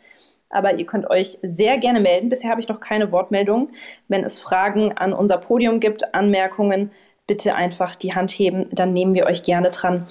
[0.55, 2.29] Aber ihr könnt euch sehr gerne melden.
[2.29, 3.71] Bisher habe ich noch keine Wortmeldung.
[4.09, 6.90] Wenn es Fragen an unser Podium gibt, Anmerkungen,
[7.27, 10.07] bitte einfach die Hand heben, dann nehmen wir euch gerne dran.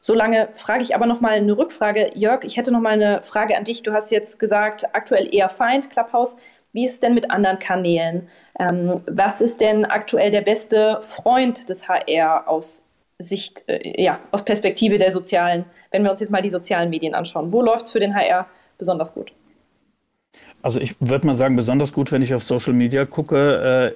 [0.00, 2.10] Solange frage ich aber noch mal eine Rückfrage.
[2.14, 3.82] Jörg, ich hätte noch mal eine Frage an dich.
[3.82, 6.36] Du hast jetzt gesagt, aktuell eher Feind, Clubhouse.
[6.72, 8.28] Wie ist es denn mit anderen Kanälen?
[8.60, 12.84] Ähm, was ist denn aktuell der beste Freund des HR aus
[13.18, 17.14] Sicht, äh, ja, aus Perspektive der sozialen, wenn wir uns jetzt mal die sozialen Medien
[17.14, 17.52] anschauen?
[17.52, 18.46] Wo läuft es für den HR
[18.78, 19.32] besonders gut?
[20.66, 23.94] Also ich würde mal sagen, besonders gut, wenn ich auf Social Media gucke,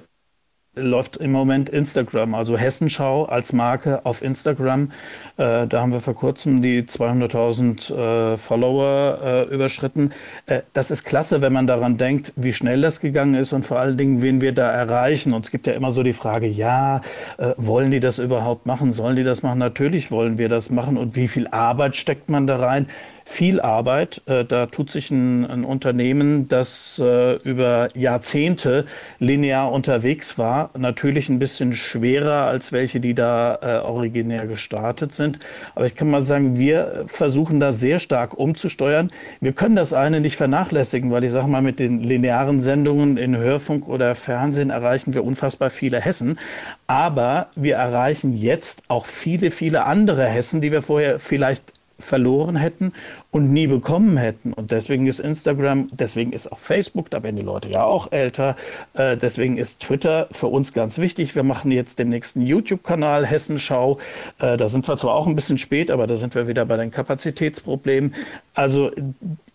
[0.73, 4.93] äh, läuft im Moment Instagram, also Hessenschau als Marke auf Instagram.
[5.35, 7.93] Äh, da haben wir vor kurzem die 200.000
[8.33, 10.13] äh, Follower äh, überschritten.
[10.45, 13.77] Äh, das ist klasse, wenn man daran denkt, wie schnell das gegangen ist und vor
[13.77, 15.33] allen Dingen, wen wir da erreichen.
[15.33, 17.01] Und es gibt ja immer so die Frage, ja,
[17.37, 18.93] äh, wollen die das überhaupt machen?
[18.93, 19.59] Sollen die das machen?
[19.59, 20.95] Natürlich wollen wir das machen.
[20.95, 22.87] Und wie viel Arbeit steckt man da rein?
[23.31, 24.21] Viel Arbeit.
[24.25, 28.85] Äh, da tut sich ein, ein Unternehmen, das äh, über Jahrzehnte
[29.19, 35.39] linear unterwegs war, natürlich ein bisschen schwerer als welche, die da äh, originär gestartet sind.
[35.75, 39.11] Aber ich kann mal sagen, wir versuchen da sehr stark umzusteuern.
[39.39, 43.37] Wir können das eine nicht vernachlässigen, weil ich sage mal, mit den linearen Sendungen in
[43.37, 46.37] Hörfunk oder Fernsehen erreichen wir unfassbar viele Hessen.
[46.85, 52.93] Aber wir erreichen jetzt auch viele, viele andere Hessen, die wir vorher vielleicht verloren hätten
[53.31, 54.51] und nie bekommen hätten.
[54.51, 58.57] Und deswegen ist Instagram, deswegen ist auch Facebook, da werden die Leute ja auch älter,
[58.93, 61.33] äh, deswegen ist Twitter für uns ganz wichtig.
[61.33, 63.97] Wir machen jetzt den nächsten YouTube-Kanal Hessenschau.
[64.39, 66.75] Äh, da sind wir zwar auch ein bisschen spät, aber da sind wir wieder bei
[66.75, 68.13] den Kapazitätsproblemen.
[68.53, 68.91] Also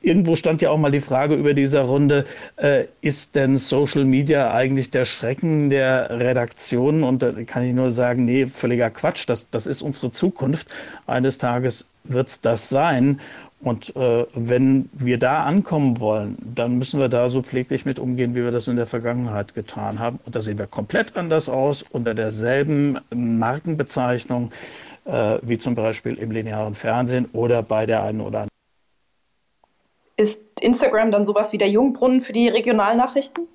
[0.00, 2.24] irgendwo stand ja auch mal die Frage über dieser Runde,
[2.56, 7.02] äh, ist denn Social Media eigentlich der Schrecken der Redaktionen?
[7.02, 9.28] Und da kann ich nur sagen, nee, völliger Quatsch.
[9.28, 10.68] Das, das ist unsere Zukunft.
[11.06, 13.20] Eines Tages wird es das sein.
[13.60, 18.34] Und äh, wenn wir da ankommen wollen, dann müssen wir da so pfleglich mit umgehen,
[18.34, 20.20] wie wir das in der Vergangenheit getan haben.
[20.26, 24.52] Und da sehen wir komplett anders aus, unter derselben Markenbezeichnung,
[25.06, 28.50] äh, wie zum Beispiel im linearen Fernsehen oder bei der einen oder anderen.
[30.18, 33.48] Ist Instagram dann sowas wie der Jungbrunnen für die Regionalnachrichten?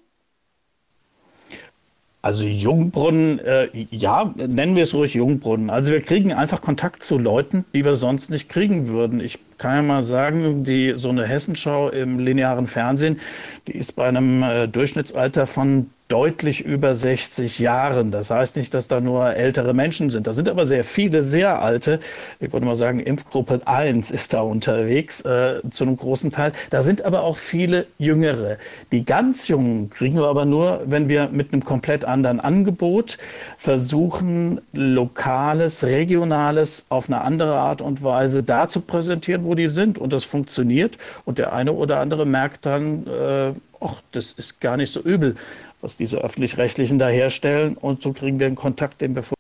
[2.24, 5.72] Also Jungbrunnen, äh, ja, nennen wir es ruhig Jungbrunnen.
[5.72, 9.20] Also wir kriegen einfach Kontakt zu Leuten, die wir sonst nicht kriegen würden.
[9.20, 13.20] Ich kann ja mal sagen, die so eine Hessenschau im linearen Fernsehen,
[13.68, 18.12] die ist bei einem äh, Durchschnittsalter von deutlich über 60 Jahren.
[18.12, 20.28] Das heißt nicht, dass da nur ältere Menschen sind.
[20.28, 22.02] Da sind aber sehr viele, sehr alte.
[22.42, 26.52] Ich würde mal sagen, Impfgruppe 1 ist da unterwegs äh, zu einem großen Teil.
[26.70, 28.58] Da sind aber auch viele Jüngere.
[28.92, 33.18] Die ganz Jungen kriegen wir aber nur, wenn wir mit einem komplett anderen Angebot
[33.58, 39.98] versuchen, lokales, regionales auf eine andere Art und Weise da zu präsentieren, wo die sind.
[39.98, 40.98] Und das funktioniert.
[41.26, 45.36] Und der eine oder andere merkt dann, äh, ach, das ist gar nicht so übel
[45.82, 47.76] was diese öffentlich-rechtlichen da herstellen.
[47.78, 49.38] Und so kriegen wir einen Kontakt, den wir vor.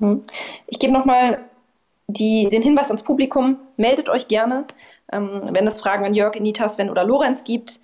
[0.00, 0.24] Hm.
[0.66, 1.38] Ich gebe nochmal
[2.08, 3.58] den Hinweis ans Publikum.
[3.76, 4.64] Meldet euch gerne,
[5.12, 7.80] ähm, wenn es Fragen an Jörg, Anita, Sven oder Lorenz gibt.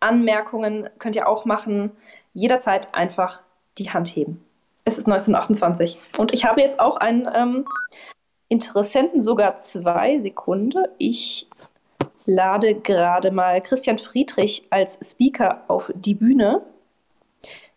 [0.00, 1.92] Anmerkungen könnt ihr auch machen.
[2.34, 3.42] Jederzeit einfach
[3.78, 4.44] die Hand heben.
[4.84, 7.64] Es ist 1928 und ich habe jetzt auch einen ähm,
[8.52, 10.84] Interessenten, sogar zwei Sekunden.
[10.98, 11.46] Ich
[12.26, 16.60] lade gerade mal Christian Friedrich als Speaker auf die Bühne.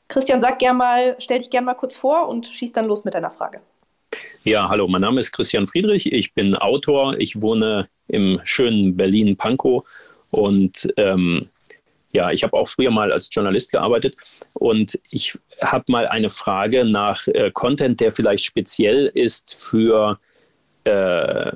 [0.10, 3.14] Christian, sag gern mal, stell dich gerne mal kurz vor und schieß dann los mit
[3.14, 3.62] deiner Frage.
[4.44, 6.12] Ja, hallo, mein Name ist Christian Friedrich.
[6.12, 7.18] Ich bin Autor.
[7.20, 9.82] Ich wohne im schönen Berlin-Pankow
[10.32, 11.48] und ähm,
[12.12, 14.18] ja, ich habe auch früher mal als Journalist gearbeitet
[14.52, 20.35] und ich habe mal eine Frage nach äh, Content, der vielleicht speziell ist für äh,
[20.86, 21.52] äh,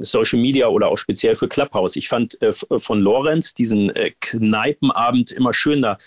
[0.00, 1.96] Social Media oder auch speziell für Clubhouse.
[1.96, 5.82] Ich fand äh, von Lorenz diesen äh, Kneipenabend immer schön.
[5.82, 5.98] Da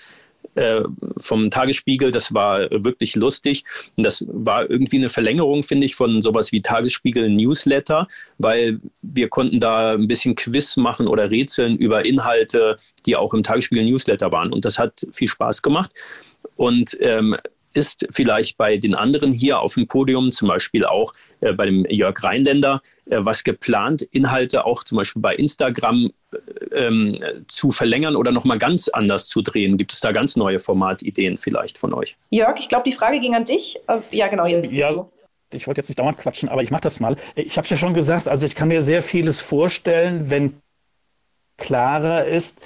[0.55, 0.81] äh,
[1.17, 2.11] vom Tagesspiegel.
[2.11, 3.63] Das war wirklich lustig.
[3.95, 9.29] Und das war irgendwie eine Verlängerung, finde ich, von sowas wie Tagesspiegel Newsletter, weil wir
[9.29, 14.31] konnten da ein bisschen Quiz machen oder Rätseln über Inhalte, die auch im Tagesspiegel Newsletter
[14.31, 14.51] waren.
[14.51, 15.91] Und das hat viel Spaß gemacht.
[16.57, 17.37] Und ähm,
[17.73, 21.85] ist vielleicht bei den anderen hier auf dem Podium, zum Beispiel auch äh, bei dem
[21.89, 28.15] Jörg Rheinländer, äh, was geplant, Inhalte auch zum Beispiel bei Instagram äh, ähm, zu verlängern
[28.15, 29.77] oder nochmal ganz anders zu drehen?
[29.77, 32.17] Gibt es da ganz neue Formatideen vielleicht von euch?
[32.29, 33.79] Jörg, ich glaube, die Frage ging an dich.
[33.87, 34.45] Äh, ja, genau.
[34.45, 35.07] Jetzt ja.
[35.53, 37.17] Ich wollte jetzt nicht dauernd quatschen, aber ich mache das mal.
[37.35, 40.61] Ich habe ja schon gesagt, also ich kann mir sehr vieles vorstellen, wenn
[41.57, 42.61] klarer ist,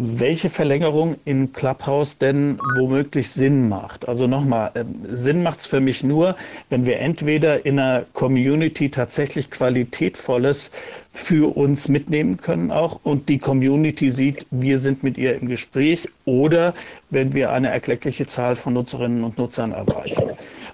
[0.00, 4.08] welche Verlängerung in Clubhouse denn womöglich Sinn macht.
[4.08, 6.36] Also nochmal, äh, Sinn macht es für mich nur,
[6.70, 10.70] wenn wir entweder in einer Community tatsächlich Qualitätvolles
[11.18, 16.08] für uns mitnehmen können auch und die Community sieht, wir sind mit ihr im Gespräch
[16.24, 16.74] oder
[17.10, 20.30] wenn wir eine erkleckliche Zahl von Nutzerinnen und Nutzern erreichen.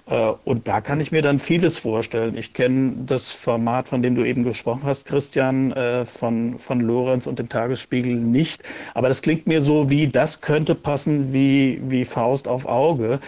[0.07, 2.37] Äh, und da kann ich mir dann vieles vorstellen.
[2.37, 7.27] Ich kenne das Format, von dem du eben gesprochen hast, Christian, äh, von, von Lorenz
[7.27, 8.63] und dem Tagesspiegel nicht.
[8.93, 13.19] Aber das klingt mir so wie, das könnte passen wie, wie Faust auf Auge.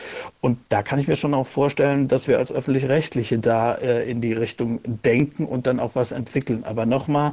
[0.42, 4.22] Und da kann ich mir schon auch vorstellen, dass wir als öffentlich-rechtliche da äh, in
[4.22, 6.64] die Richtung denken und dann auch was entwickeln.
[6.64, 7.32] Aber nochmal,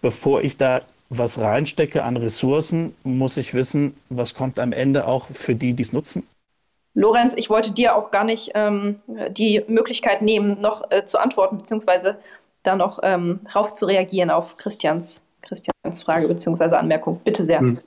[0.00, 5.26] bevor ich da was reinstecke an Ressourcen, muss ich wissen, was kommt am Ende auch
[5.26, 6.26] für die, die es nutzen?
[6.94, 8.96] Lorenz, ich wollte dir auch gar nicht ähm,
[9.30, 12.18] die Möglichkeit nehmen, noch äh, zu antworten, beziehungsweise
[12.62, 16.76] da noch ähm, rauf zu reagieren auf Christians, Christians Frage bzw.
[16.76, 17.18] Anmerkung.
[17.24, 17.60] Bitte sehr.
[17.60, 17.78] Hm.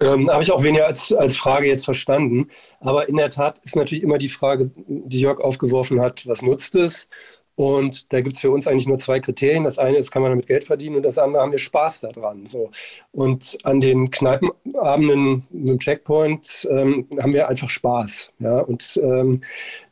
[0.00, 2.48] Ähm, Habe ich auch weniger als, als Frage jetzt verstanden.
[2.80, 6.74] Aber in der Tat ist natürlich immer die Frage, die Jörg aufgeworfen hat, was nutzt
[6.76, 7.08] es?
[7.58, 9.64] Und da gibt es für uns eigentlich nur zwei Kriterien.
[9.64, 12.46] Das eine ist, kann man damit Geld verdienen und das andere haben wir Spaß daran.
[12.46, 12.70] So.
[13.10, 18.32] Und an den Kneipenabenden mit dem Checkpoint ähm, haben wir einfach Spaß.
[18.38, 18.60] Ja?
[18.60, 19.40] Und ähm,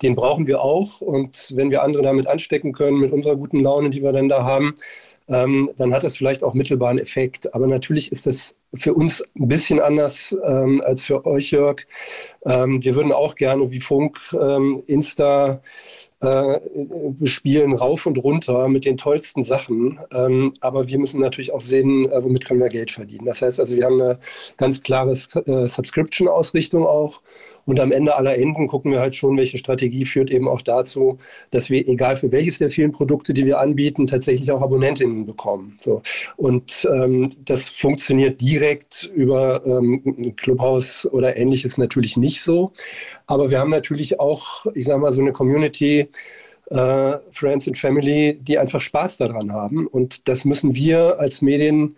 [0.00, 1.00] den brauchen wir auch.
[1.00, 4.44] Und wenn wir andere damit anstecken können, mit unserer guten Laune, die wir dann da
[4.44, 4.76] haben,
[5.28, 7.52] ähm, dann hat das vielleicht auch mittelbaren Effekt.
[7.52, 11.84] Aber natürlich ist das für uns ein bisschen anders ähm, als für euch, Jörg.
[12.44, 15.60] Ähm, wir würden auch gerne wie Funk, ähm, Insta,
[16.20, 16.60] äh,
[17.18, 20.00] bespielen rauf und runter mit den tollsten Sachen.
[20.12, 23.26] Ähm, aber wir müssen natürlich auch sehen, äh, womit können wir Geld verdienen.
[23.26, 24.18] Das heißt also, wir haben eine
[24.56, 27.20] ganz klare äh, Subscription-Ausrichtung auch.
[27.66, 31.18] Und am Ende aller Enden gucken wir halt schon, welche Strategie führt eben auch dazu,
[31.50, 35.74] dass wir, egal für welches der vielen Produkte, die wir anbieten, tatsächlich auch Abonnentinnen bekommen.
[35.78, 36.00] So.
[36.36, 42.72] Und ähm, das funktioniert direkt über ähm, Clubhouse oder ähnliches natürlich nicht so.
[43.26, 46.08] Aber wir haben natürlich auch, ich sage mal, so eine Community,
[46.70, 49.86] äh, Friends and Family, die einfach Spaß daran haben.
[49.88, 51.96] Und das müssen wir als Medien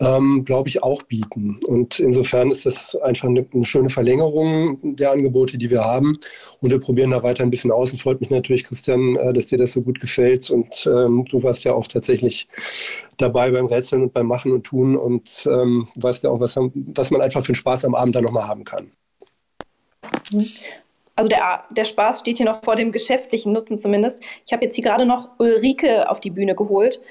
[0.00, 1.60] ähm, glaube ich, auch bieten.
[1.66, 6.18] Und insofern ist das einfach eine, eine, schöne Verlängerung der Angebote, die wir haben.
[6.60, 7.92] Und wir probieren da weiter ein bisschen aus.
[7.92, 10.50] Und freut mich natürlich, Christian, äh, dass dir das so gut gefällt.
[10.50, 12.48] Und ähm, du warst ja auch tatsächlich
[13.18, 17.10] dabei beim Rätseln und beim Machen und Tun und ähm, weißt ja auch, was, was
[17.10, 18.92] man einfach für einen Spaß am Abend dann nochmal haben kann.
[21.16, 24.22] Also der, der Spaß steht hier noch vor dem geschäftlichen Nutzen zumindest.
[24.46, 27.02] Ich habe jetzt hier gerade noch Ulrike auf die Bühne geholt.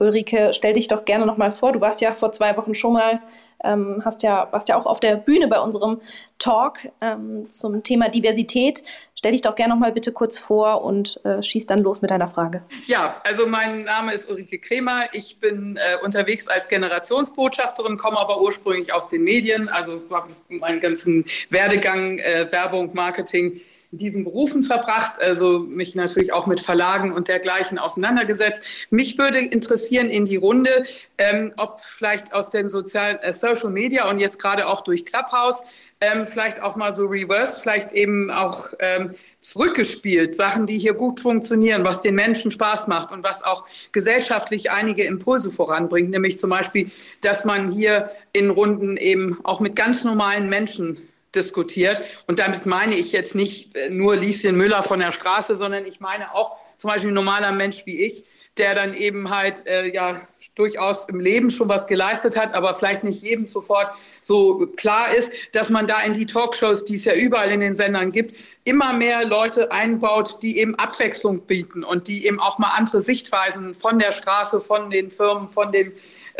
[0.00, 1.72] Ulrike, stell dich doch gerne nochmal vor.
[1.72, 3.20] Du warst ja vor zwei Wochen schon mal,
[3.62, 6.00] ähm, hast ja, warst ja auch auf der Bühne bei unserem
[6.38, 8.82] Talk ähm, zum Thema Diversität.
[9.14, 12.28] Stell dich doch gerne nochmal bitte kurz vor und äh, schieß dann los mit deiner
[12.28, 12.62] Frage.
[12.86, 15.04] Ja, also mein Name ist Ulrike Kremer.
[15.12, 19.68] Ich bin äh, unterwegs als Generationsbotschafterin, komme aber ursprünglich aus den Medien.
[19.68, 23.60] Also habe meinen ganzen Werdegang, äh, Werbung, Marketing in
[23.92, 28.86] diesen Berufen verbracht, also mich natürlich auch mit Verlagen und dergleichen auseinandergesetzt.
[28.90, 30.84] Mich würde interessieren in die Runde,
[31.18, 35.64] ähm, ob vielleicht aus den sozialen äh, Social Media und jetzt gerade auch durch Clubhouse
[36.00, 41.20] ähm, vielleicht auch mal so reverse, vielleicht eben auch ähm, zurückgespielt, Sachen, die hier gut
[41.20, 46.50] funktionieren, was den Menschen Spaß macht und was auch gesellschaftlich einige Impulse voranbringt, nämlich zum
[46.50, 46.90] Beispiel,
[47.22, 52.02] dass man hier in Runden eben auch mit ganz normalen Menschen diskutiert.
[52.26, 56.00] Und damit meine ich jetzt nicht äh, nur Lieschen Müller von der Straße, sondern ich
[56.00, 58.24] meine auch zum Beispiel ein normaler Mensch wie ich,
[58.56, 60.20] der dann eben halt äh, ja
[60.54, 65.32] durchaus im Leben schon was geleistet hat, aber vielleicht nicht jedem sofort so klar ist,
[65.52, 68.92] dass man da in die Talkshows, die es ja überall in den Sendern gibt, immer
[68.92, 73.98] mehr Leute einbaut, die eben Abwechslung bieten und die eben auch mal andere Sichtweisen von
[73.98, 75.92] der Straße, von den Firmen, von den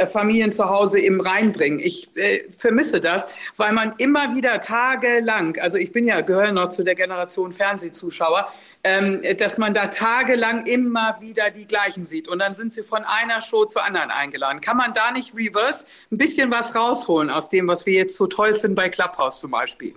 [0.06, 1.78] Familien zu Hause eben reinbringen.
[1.78, 6.68] Ich äh, vermisse das, weil man immer wieder tagelang, also ich bin ja, gehöre noch
[6.68, 8.48] zu der Generation Fernsehzuschauer,
[8.84, 12.28] ähm, dass man da tagelang immer wieder die gleichen sieht.
[12.28, 14.60] Und dann sind sie von einer Show zur anderen eingeladen.
[14.60, 18.26] Kann man da nicht reverse ein bisschen was rausholen aus dem, was wir jetzt so
[18.26, 19.94] toll finden bei Clubhouse zum Beispiel?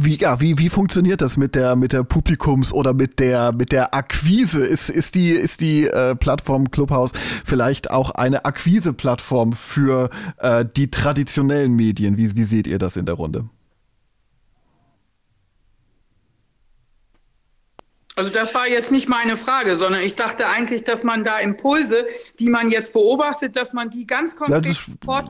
[0.00, 3.72] Wie, ja, wie, wie funktioniert das mit der, mit der Publikums- oder mit der, mit
[3.72, 4.64] der Akquise?
[4.64, 7.12] Ist, ist die, ist die äh, Plattform Clubhouse
[7.44, 12.16] vielleicht auch eine Akquise-Plattform für äh, die traditionellen Medien?
[12.16, 13.48] Wie, wie seht ihr das in der Runde?
[18.18, 22.04] Also das war jetzt nicht meine Frage, sondern ich dachte eigentlich, dass man da Impulse,
[22.40, 24.72] die man jetzt beobachtet, dass man die ganz konkret ja,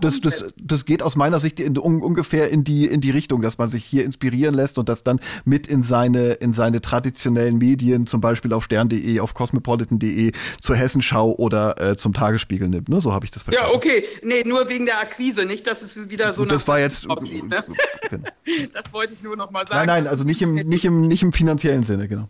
[0.00, 3.10] das, das, das, das, geht aus meiner Sicht in, un, ungefähr in die, in die
[3.10, 6.80] Richtung, dass man sich hier inspirieren lässt und das dann mit in seine, in seine
[6.80, 12.88] traditionellen Medien, zum Beispiel auf stern.de, auf cosmopolitan.de, zur Hessenschau oder äh, zum Tagesspiegel nimmt.
[12.88, 13.02] Ne?
[13.02, 13.70] So habe ich das verstanden.
[13.70, 14.02] Ja, okay.
[14.22, 17.10] Nee, nur wegen der Akquise, nicht, dass es wieder so Das war jetzt.
[17.10, 17.62] Aussieht, ne?
[18.08, 18.28] genau.
[18.72, 19.86] Das wollte ich nur noch mal sagen.
[19.86, 22.28] Nein, nein, also nicht im, nicht im, nicht im finanziellen Sinne, genau.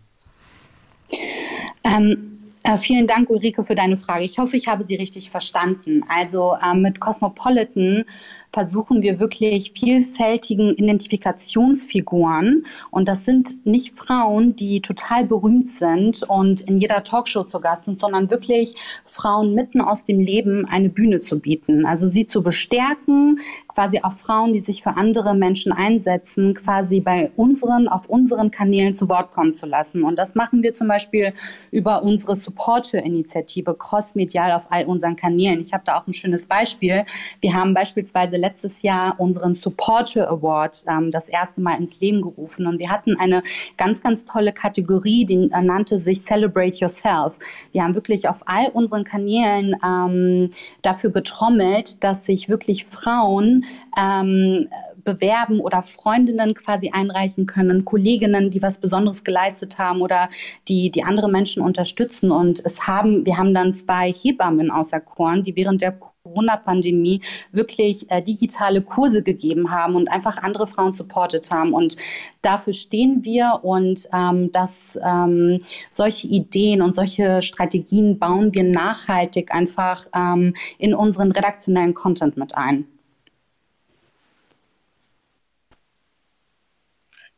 [1.84, 4.24] Ähm, äh, vielen Dank, Ulrike, für deine Frage.
[4.24, 6.04] Ich hoffe, ich habe sie richtig verstanden.
[6.09, 8.04] Also äh, mit Cosmopolitan
[8.53, 12.64] versuchen wir wirklich vielfältigen Identifikationsfiguren.
[12.90, 17.84] Und das sind nicht Frauen, die total berühmt sind und in jeder Talkshow zu Gast
[17.84, 18.74] sind, sondern wirklich
[19.05, 21.84] Frauen mitten aus dem Leben eine Bühne zu bieten.
[21.84, 27.30] Also sie zu bestärken, quasi auch Frauen, die sich für andere Menschen einsetzen, quasi bei
[27.36, 30.03] unseren, auf unseren Kanälen zu Wort kommen zu lassen.
[30.05, 31.34] Und das machen wir zum Beispiel
[31.70, 35.61] über unsere Supporter-Initiative crossmedial auf all unseren Kanälen.
[35.61, 37.05] Ich habe da auch ein schönes Beispiel.
[37.40, 42.66] Wir haben beispielsweise letztes Jahr unseren Supporter Award ähm, das erste Mal ins Leben gerufen
[42.66, 43.43] und wir hatten eine
[43.76, 47.39] ganz, ganz tolle Kategorie, die äh, nannte sich Celebrate Yourself.
[47.72, 50.51] Wir haben wirklich auf all unseren Kanälen ähm,
[50.82, 53.64] dafür getrommelt, dass sich wirklich Frauen
[53.99, 54.68] ähm,
[55.09, 60.28] bewerben oder Freundinnen quasi einreichen können, Kolleginnen, die was Besonderes geleistet haben oder
[60.68, 62.30] die, die andere Menschen unterstützen.
[62.30, 65.93] Und es haben, wir haben dann zwei Hebammen auserkoren, die während der
[66.28, 67.22] Corona-Pandemie
[67.52, 71.72] wirklich äh, digitale Kurse gegeben haben und einfach andere Frauen supportet haben.
[71.72, 71.96] Und
[72.42, 75.60] dafür stehen wir und ähm, dass ähm,
[75.90, 82.56] solche Ideen und solche Strategien bauen wir nachhaltig einfach ähm, in unseren redaktionellen Content mit
[82.56, 82.86] ein.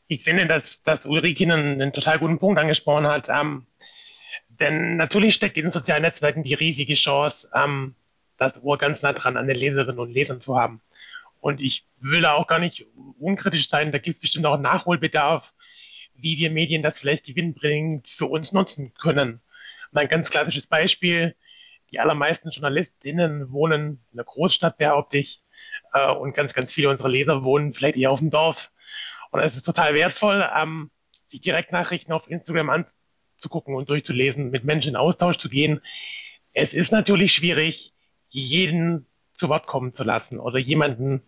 [0.08, 3.28] Ich finde, dass, dass Ulrike einen, einen total guten Punkt angesprochen hat.
[3.28, 3.66] Ähm,
[4.48, 7.94] denn natürlich steckt in sozialen Netzwerken die riesige Chance, ähm,
[8.40, 10.80] das Ohr ganz nah dran an den Leserinnen und Lesern zu haben.
[11.40, 12.86] Und ich will da auch gar nicht
[13.18, 13.92] unkritisch sein.
[13.92, 15.54] Da gibt es bestimmt auch Nachholbedarf,
[16.14, 19.40] wie wir Medien das vielleicht gewinnbringend für uns nutzen können.
[19.92, 21.36] Mein ganz klassisches Beispiel.
[21.92, 25.42] Die allermeisten JournalistInnen wohnen in einer Großstadt, behaupte ich.
[25.92, 28.70] Äh, und ganz, ganz viele unserer Leser wohnen vielleicht eher auf dem Dorf.
[29.30, 30.90] Und es ist total wertvoll, ähm,
[31.28, 35.80] sich Direktnachrichten auf Instagram anzugucken und durchzulesen, mit Menschen in Austausch zu gehen.
[36.52, 37.92] Es ist natürlich schwierig,
[38.30, 39.06] jeden
[39.36, 41.22] zu Wort kommen zu lassen oder jemanden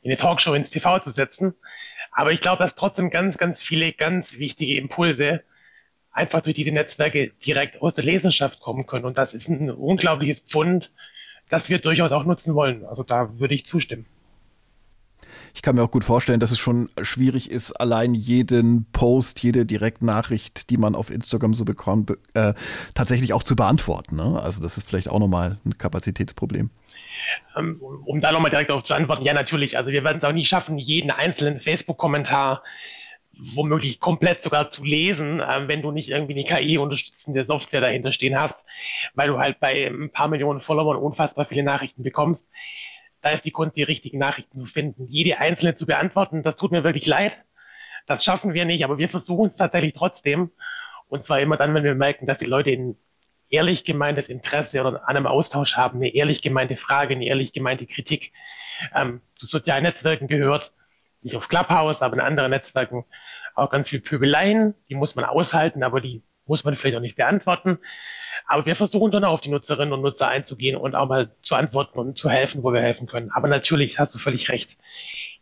[0.00, 1.54] in eine Talkshow ins TV zu setzen.
[2.12, 5.42] Aber ich glaube, dass trotzdem ganz, ganz viele ganz wichtige Impulse
[6.10, 9.04] einfach durch diese Netzwerke direkt aus der Leserschaft kommen können.
[9.04, 10.92] Und das ist ein unglaubliches Pfund,
[11.48, 12.84] das wir durchaus auch nutzen wollen.
[12.84, 14.06] Also da würde ich zustimmen.
[15.54, 19.66] Ich kann mir auch gut vorstellen, dass es schon schwierig ist, allein jeden Post, jede
[19.66, 22.54] Direktnachricht, die man auf Instagram so bekommt, äh,
[22.94, 24.16] tatsächlich auch zu beantworten.
[24.16, 24.40] Ne?
[24.42, 26.70] Also das ist vielleicht auch nochmal ein Kapazitätsproblem.
[27.56, 29.76] Um, um da nochmal direkt darauf zu antworten, ja natürlich.
[29.76, 32.62] Also wir werden es auch nicht schaffen, jeden einzelnen Facebook-Kommentar
[33.36, 38.38] womöglich komplett sogar zu lesen, äh, wenn du nicht irgendwie eine KI-unterstützende Software dahinter stehen
[38.38, 38.64] hast,
[39.14, 42.44] weil du halt bei ein paar Millionen Followern unfassbar viele Nachrichten bekommst
[43.24, 46.42] da ist die Kunst, die richtigen Nachrichten zu finden, jede einzelne zu beantworten.
[46.42, 47.42] Das tut mir wirklich leid.
[48.06, 50.50] Das schaffen wir nicht, aber wir versuchen es tatsächlich trotzdem.
[51.08, 52.98] Und zwar immer dann, wenn wir merken, dass die Leute ein
[53.48, 57.86] ehrlich gemeintes Interesse oder an einem Austausch haben, eine ehrlich gemeinte Frage, eine ehrlich gemeinte
[57.86, 58.32] Kritik.
[58.94, 60.74] Ähm, zu sozialen Netzwerken gehört,
[61.22, 63.06] nicht auf Clubhouse, aber in anderen Netzwerken
[63.54, 67.16] auch ganz viel Pöbeleien, die muss man aushalten, aber die muss man vielleicht auch nicht
[67.16, 67.78] beantworten.
[68.46, 71.98] Aber wir versuchen schon auf die Nutzerinnen und Nutzer einzugehen und auch mal zu antworten
[71.98, 73.30] und zu helfen, wo wir helfen können.
[73.30, 74.76] Aber natürlich hast du völlig recht.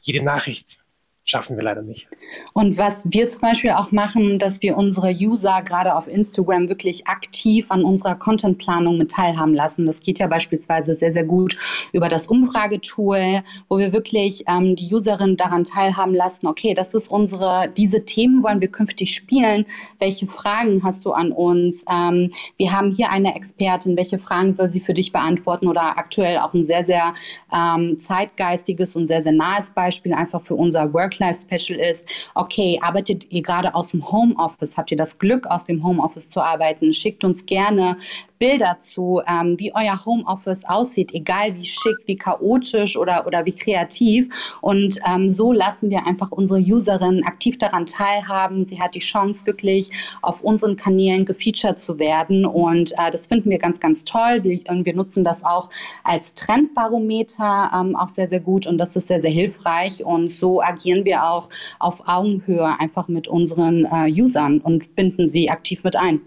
[0.01, 0.82] Jede Nachricht
[1.25, 2.09] schaffen wir leider nicht.
[2.53, 7.07] Und was wir zum Beispiel auch machen, dass wir unsere User gerade auf Instagram wirklich
[7.07, 9.87] aktiv an unserer Contentplanung mit teilhaben lassen.
[9.87, 11.57] Das geht ja beispielsweise sehr, sehr gut
[11.93, 17.09] über das Umfragetool, wo wir wirklich ähm, die Userin daran teilhaben lassen, okay, das ist
[17.09, 19.67] unsere, diese Themen wollen wir künftig spielen.
[20.01, 21.85] Welche Fragen hast du an uns?
[21.89, 25.69] Ähm, wir haben hier eine Expertin, welche Fragen soll sie für dich beantworten?
[25.69, 27.15] Oder aktuell auch ein sehr, sehr
[27.55, 33.31] ähm, zeitgeistiges und sehr, sehr nahes Beispiel einfach für unser Work Work-Life-Special ist, okay, arbeitet
[33.31, 34.77] ihr gerade aus dem Homeoffice?
[34.77, 36.93] Habt ihr das Glück, aus dem Homeoffice zu arbeiten?
[36.93, 37.97] Schickt uns gerne
[38.43, 43.53] Bilder zu, ähm, wie euer Homeoffice aussieht, egal wie schick, wie chaotisch oder, oder wie
[43.53, 44.59] kreativ.
[44.61, 48.65] Und ähm, so lassen wir einfach unsere Userin aktiv daran teilhaben.
[48.65, 52.45] Sie hat die Chance, wirklich auf unseren Kanälen gefeatured zu werden.
[52.45, 54.43] Und äh, das finden wir ganz, ganz toll.
[54.43, 55.71] Wir, wir nutzen das auch
[56.03, 58.67] als Trendbarometer ähm, auch sehr, sehr gut.
[58.67, 60.05] Und das ist sehr, sehr hilfreich.
[60.05, 65.49] Und so agieren wir auch auf Augenhöhe einfach mit unseren äh, Usern und binden sie
[65.49, 66.21] aktiv mit ein.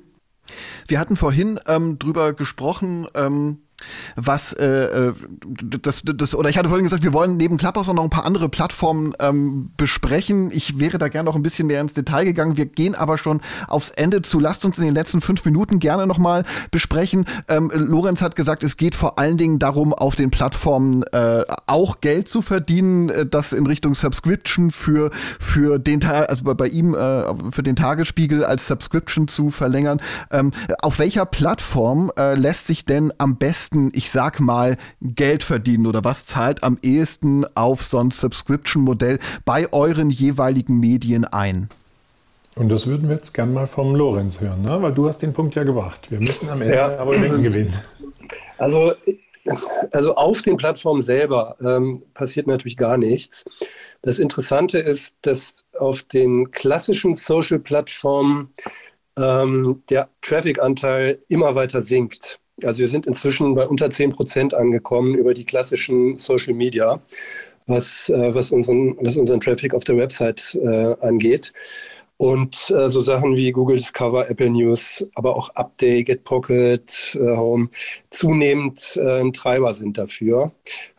[0.88, 3.60] Wir hatten vorhin ähm, drüber gesprochen, ähm,
[4.16, 5.14] was äh, äh,
[5.82, 8.26] das, das oder ich hatte vorhin gesagt, wir wollen neben Clubhouse auch noch ein paar
[8.26, 10.52] andere Plattformen ähm, besprechen.
[10.52, 12.58] Ich wäre da gerne noch ein bisschen mehr ins Detail gegangen.
[12.58, 14.40] Wir gehen aber schon aufs Ende zu.
[14.40, 17.26] Lasst uns in den letzten fünf Minuten gerne noch mal besprechen.
[17.48, 22.02] Ähm, Lorenz hat gesagt, es geht vor allen Dingen darum, auf den Plattformen äh, auch
[22.02, 27.24] Geld zu verdienen, äh, das in Richtung Subscription für für den also bei ihm äh,
[27.52, 30.02] für den Tagesspiegel als Subscription zu verlängern.
[30.32, 35.44] Ähm, auf welcher Plattform äh, lässt sich denn am besten besten, ich sag mal, Geld
[35.44, 41.70] verdienen oder was zahlt am ehesten auf so ein Subscription-Modell bei euren jeweiligen Medien ein?
[42.56, 44.82] Und das würden wir jetzt gern mal vom Lorenz hören, ne?
[44.82, 46.10] weil du hast den Punkt ja gebracht.
[46.10, 46.98] Wir müssen am Ende ja.
[46.98, 47.74] aber Mengen gewinnen.
[48.58, 48.94] Also,
[49.92, 53.44] also auf den Plattformen selber ähm, passiert natürlich gar nichts.
[54.02, 58.54] Das Interessante ist, dass auf den klassischen Social-Plattformen
[59.18, 62.40] ähm, der Traffic-Anteil immer weiter sinkt.
[62.64, 67.02] Also wir sind inzwischen bei unter 10 Prozent angekommen über die klassischen Social Media,
[67.68, 71.52] was, äh, was, unseren, was unseren Traffic auf der Website äh, angeht.
[72.18, 77.70] Und äh, so Sachen wie Google Discover, Apple News, aber auch Update, GetPocket, äh, Home
[78.10, 80.54] zunehmend äh, Treiber sind dafür,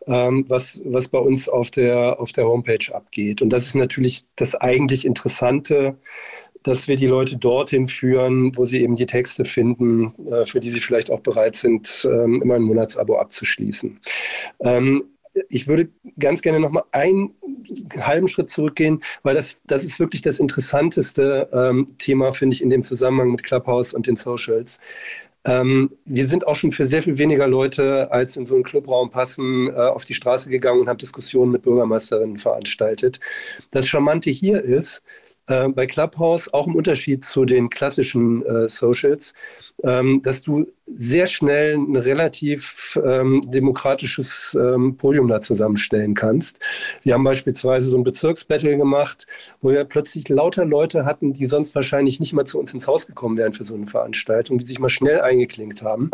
[0.07, 3.41] ähm, was, was bei uns auf der, auf der Homepage abgeht.
[3.41, 5.97] Und das ist natürlich das eigentlich Interessante,
[6.67, 10.71] dass wir die Leute dorthin führen, wo sie eben die Texte finden, äh, für die
[10.71, 14.01] sie vielleicht auch bereit sind, ähm, immer ein Monatsabo abzuschließen.
[14.61, 15.05] Ähm,
[15.49, 15.89] ich würde
[16.19, 17.35] ganz gerne noch mal einen
[18.01, 22.71] halben Schritt zurückgehen, weil das, das ist wirklich das interessanteste ähm, Thema, finde ich, in
[22.71, 24.81] dem Zusammenhang mit Clubhouse und den Socials.
[25.45, 29.11] Ähm, wir sind auch schon für sehr viel weniger Leute, als in so einen Clubraum
[29.11, 33.21] passen, äh, auf die Straße gegangen und haben Diskussionen mit Bürgermeisterinnen veranstaltet.
[33.71, 35.03] Das Charmante hier ist,
[35.49, 39.35] äh, bei Clubhouse, auch im Unterschied zu den klassischen äh, Socials,
[39.83, 46.61] ähm, dass du sehr schnell ein relativ ähm, demokratisches ähm, Podium da zusammenstellen kannst.
[47.03, 49.27] Wir haben beispielsweise so ein Bezirksbattle gemacht,
[49.61, 53.07] wo wir plötzlich lauter Leute hatten, die sonst wahrscheinlich nicht mal zu uns ins Haus
[53.07, 56.11] gekommen wären für so eine Veranstaltung, die sich mal schnell eingeklinkt haben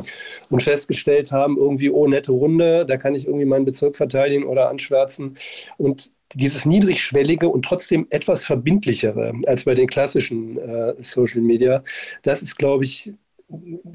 [0.48, 4.70] und festgestellt haben, irgendwie, oh, nette Runde, da kann ich irgendwie meinen Bezirk verteidigen oder
[4.70, 5.36] anschwärzen.
[5.76, 11.82] Und dieses niedrigschwellige und trotzdem etwas verbindlichere als bei den klassischen äh, Social Media,
[12.22, 13.12] das ist, glaube ich,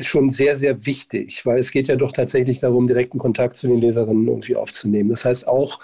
[0.01, 3.81] schon sehr, sehr wichtig, weil es geht ja doch tatsächlich darum, direkten Kontakt zu den
[3.81, 5.09] Leserinnen irgendwie aufzunehmen.
[5.09, 5.79] Das heißt auch,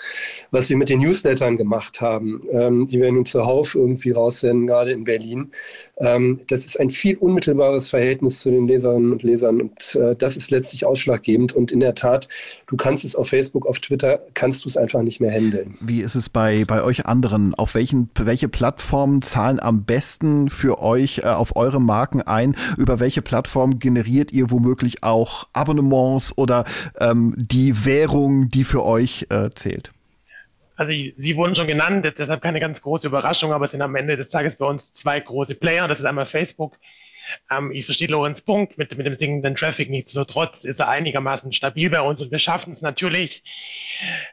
[0.51, 4.91] was wir mit den Newslettern gemacht haben, ähm, die wir nun zuhauf irgendwie raussenden, gerade
[4.91, 5.51] in Berlin,
[5.97, 10.37] ähm, das ist ein viel unmittelbares Verhältnis zu den Leserinnen und Lesern und äh, das
[10.37, 12.29] ist letztlich ausschlaggebend und in der Tat,
[12.67, 15.77] du kannst es auf Facebook, auf Twitter, kannst du es einfach nicht mehr handeln.
[15.79, 17.55] Wie ist es bei, bei euch anderen?
[17.55, 22.55] Auf welchen, welche Plattformen zahlen am besten für euch äh, auf eure Marken ein?
[22.77, 26.65] Über welche Plattformen Plattform generiert ihr womöglich auch Abonnements oder
[26.99, 29.91] ähm, die Währung, die für euch äh, zählt?
[30.75, 34.17] Also sie wurden schon genannt, deshalb keine ganz große Überraschung, aber es sind am Ende
[34.17, 35.87] des Tages bei uns zwei große Player.
[35.87, 36.77] Das ist einmal Facebook.
[37.49, 39.89] Ähm, ich verstehe Lorenz Punkt mit, mit dem sinkenden Traffic.
[39.89, 43.43] Nichtsdestotrotz ist er einigermaßen stabil bei uns und wir schaffen es natürlich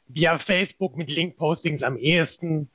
[0.08, 2.70] via Facebook mit Link-Postings am ehesten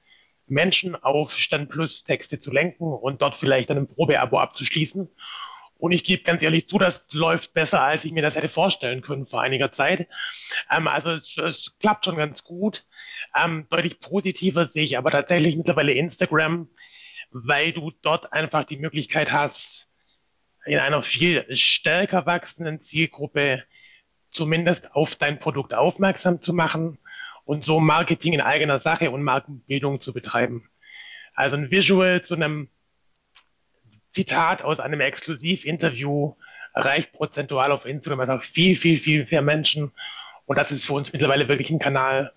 [0.48, 5.10] Menschen auf Stand Plus Texte zu lenken und dort vielleicht dann ein Probeabo abzuschließen.
[5.78, 9.02] Und ich gebe ganz ehrlich zu, das läuft besser, als ich mir das hätte vorstellen
[9.02, 10.08] können vor einiger Zeit.
[10.72, 12.86] Ähm, also es, es, klappt schon ganz gut.
[13.36, 16.70] Ähm, deutlich positiver sehe ich aber tatsächlich mittlerweile Instagram,
[17.32, 19.90] weil du dort einfach die Möglichkeit hast,
[20.66, 23.64] in einer viel stärker wachsenden Zielgruppe
[24.32, 26.98] zumindest auf dein Produkt aufmerksam zu machen
[27.44, 30.70] und so Marketing in eigener Sache und Markenbildung zu betreiben.
[31.36, 32.70] Also ein Visual zu einem
[34.16, 36.36] Zitat aus einem Exklusivinterview
[36.74, 39.92] erreicht prozentual auf Instagram einfach viel, viel, viel mehr Menschen.
[40.46, 42.32] Und das ist für uns mittlerweile wirklich ein Kanal,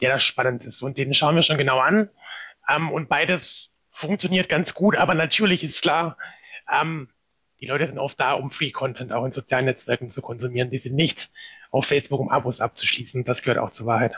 [0.00, 0.82] der da spannend ist.
[0.82, 2.10] Und den schauen wir schon genau an.
[2.68, 4.96] Ähm, und beides funktioniert ganz gut.
[4.96, 6.16] Aber natürlich ist klar,
[6.68, 7.08] ähm,
[7.60, 10.70] die Leute sind oft da, um Free Content auch in sozialen Netzwerken zu konsumieren.
[10.70, 11.30] Die sind nicht
[11.70, 13.22] auf Facebook, um Abos abzuschließen.
[13.22, 14.16] Das gehört auch zur Wahrheit.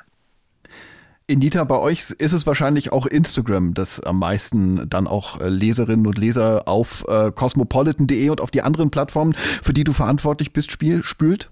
[1.26, 6.06] Inita, bei euch ist es wahrscheinlich auch Instagram, das am meisten dann auch äh, Leserinnen
[6.06, 10.70] und Leser auf äh, cosmopolitan.de und auf die anderen Plattformen, für die du verantwortlich bist,
[10.70, 11.48] spiel, spült?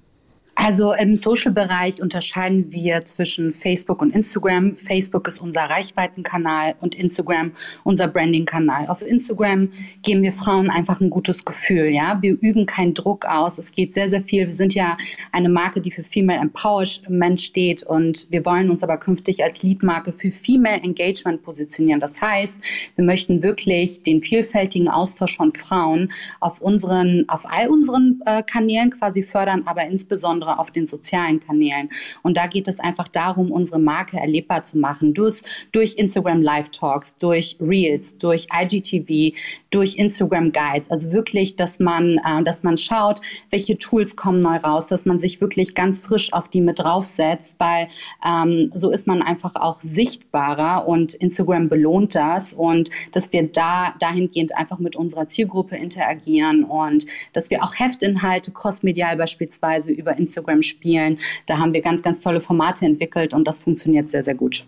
[0.54, 4.76] Also im Social-Bereich unterscheiden wir zwischen Facebook und Instagram.
[4.76, 7.52] Facebook ist unser Reichweitenkanal und Instagram
[7.84, 8.86] unser Branding-Kanal.
[8.88, 9.70] Auf Instagram
[10.02, 11.86] geben wir Frauen einfach ein gutes Gefühl.
[11.86, 13.56] Ja, wir üben keinen Druck aus.
[13.56, 14.46] Es geht sehr, sehr viel.
[14.46, 14.98] Wir sind ja
[15.32, 20.12] eine Marke, die für Female Empowerment steht und wir wollen uns aber künftig als Leadmarke
[20.12, 22.00] für Female Engagement positionieren.
[22.00, 22.60] Das heißt,
[22.94, 28.90] wir möchten wirklich den vielfältigen Austausch von Frauen auf unseren, auf all unseren äh, Kanälen
[28.90, 31.90] quasi fördern, aber insbesondere insbesondere auf den sozialen Kanälen.
[32.22, 35.14] Und da geht es einfach darum, unsere Marke erlebbar zu machen.
[35.14, 39.36] Durch, durch Instagram Live Talks, durch Reels, durch IGTV,
[39.70, 40.90] durch Instagram Guides.
[40.90, 43.20] Also wirklich, dass man, äh, dass man schaut,
[43.50, 47.58] welche Tools kommen neu raus, dass man sich wirklich ganz frisch auf die mit draufsetzt,
[47.58, 47.88] weil
[48.26, 53.94] ähm, so ist man einfach auch sichtbarer und Instagram belohnt das und dass wir da
[53.98, 60.31] dahingehend einfach mit unserer Zielgruppe interagieren und dass wir auch Heftinhalte crossmedial beispielsweise über Instagram
[60.62, 61.18] spielen.
[61.46, 64.64] Da haben wir ganz, ganz tolle Formate entwickelt und das funktioniert sehr, sehr gut.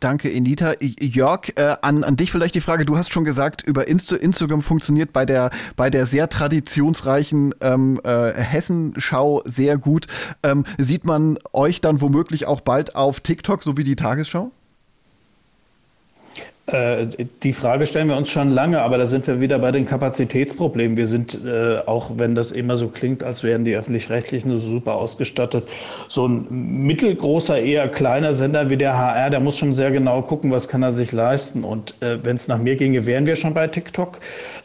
[0.00, 0.74] Danke, Enita.
[0.80, 2.84] Jörg, äh, an, an dich vielleicht die Frage.
[2.84, 7.98] Du hast schon gesagt, über Insta Instagram funktioniert bei der, bei der sehr traditionsreichen ähm,
[8.04, 10.06] äh, Hessenschau sehr gut.
[10.42, 14.50] Ähm, sieht man euch dann womöglich auch bald auf TikTok, so wie die Tagesschau?
[16.68, 17.06] Äh,
[17.42, 20.98] die Frage stellen wir uns schon lange, aber da sind wir wieder bei den Kapazitätsproblemen.
[20.98, 24.96] Wir sind, äh, auch wenn das immer so klingt, als wären die öffentlich-rechtlichen so super
[24.96, 25.66] ausgestattet,
[26.08, 30.50] so ein mittelgroßer, eher kleiner Sender wie der HR, der muss schon sehr genau gucken,
[30.50, 31.64] was kann er sich leisten.
[31.64, 34.18] Und äh, wenn es nach mir ginge, wären wir schon bei TikTok.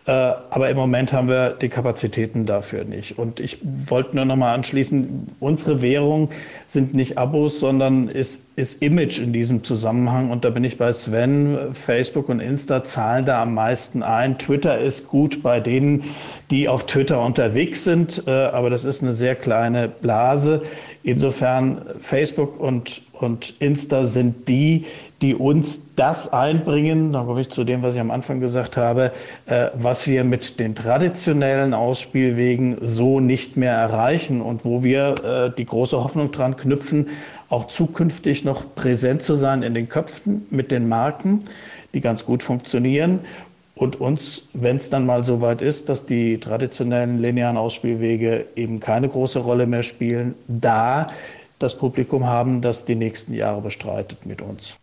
[0.06, 3.18] Äh, aber im Moment haben wir die Kapazitäten dafür nicht.
[3.18, 6.30] Und ich wollte nur noch mal anschließen, unsere Währung
[6.66, 10.32] sind nicht Abos, sondern ist, ist Image in diesem Zusammenhang.
[10.32, 11.74] Und da bin ich bei Sven.
[11.94, 14.40] Facebook und Insta zahlen da am meisten ein.
[14.40, 16.04] Twitter ist gut bei denen,
[16.50, 20.64] die auf Twitter unterwegs sind, äh, aber das ist eine sehr kleine Blase.
[21.04, 24.86] Insofern Facebook und, und Insta sind die,
[25.22, 29.12] die uns das einbringen, da komme ich zu dem, was ich am Anfang gesagt habe,
[29.46, 35.56] äh, was wir mit den traditionellen Ausspielwegen so nicht mehr erreichen und wo wir äh,
[35.56, 37.08] die große Hoffnung dran knüpfen,
[37.50, 41.44] auch zukünftig noch präsent zu sein in den Köpfen mit den Marken,
[41.94, 43.20] die ganz gut funktionieren
[43.76, 48.80] und uns, wenn es dann mal so weit ist, dass die traditionellen linearen Ausspielwege eben
[48.80, 51.12] keine große Rolle mehr spielen, da
[51.60, 54.78] das Publikum haben, das die nächsten Jahre bestreitet mit uns.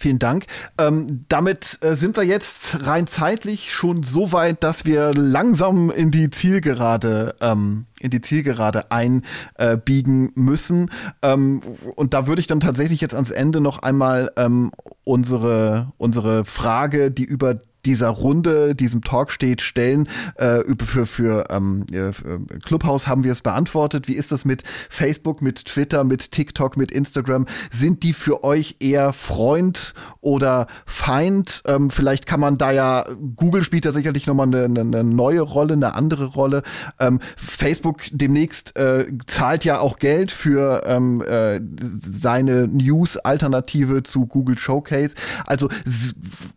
[0.00, 0.46] Vielen Dank.
[0.78, 6.12] Ähm, damit äh, sind wir jetzt rein zeitlich schon so weit, dass wir langsam in
[6.12, 10.90] die Zielgerade ähm, in die Zielgerade einbiegen äh, müssen.
[11.22, 11.62] Ähm,
[11.96, 14.70] und da würde ich dann tatsächlich jetzt ans Ende noch einmal ähm,
[15.04, 20.08] unsere, unsere Frage, die über dieser Runde, diesem Talk steht, stellen.
[20.36, 24.08] Äh, für für, ähm, für Clubhouse haben wir es beantwortet.
[24.08, 27.46] Wie ist das mit Facebook, mit Twitter, mit TikTok, mit Instagram?
[27.70, 31.62] Sind die für euch eher Freund oder Feind?
[31.66, 33.06] Ähm, vielleicht kann man da ja,
[33.36, 36.62] Google spielt da sicherlich nochmal eine, eine neue Rolle, eine andere Rolle.
[36.98, 44.58] Ähm, Facebook demnächst äh, zahlt ja auch Geld für ähm, äh, seine News-Alternative zu Google
[44.58, 45.14] Showcase.
[45.46, 45.68] Also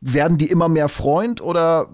[0.01, 1.89] werden die immer mehr Freund Freund oder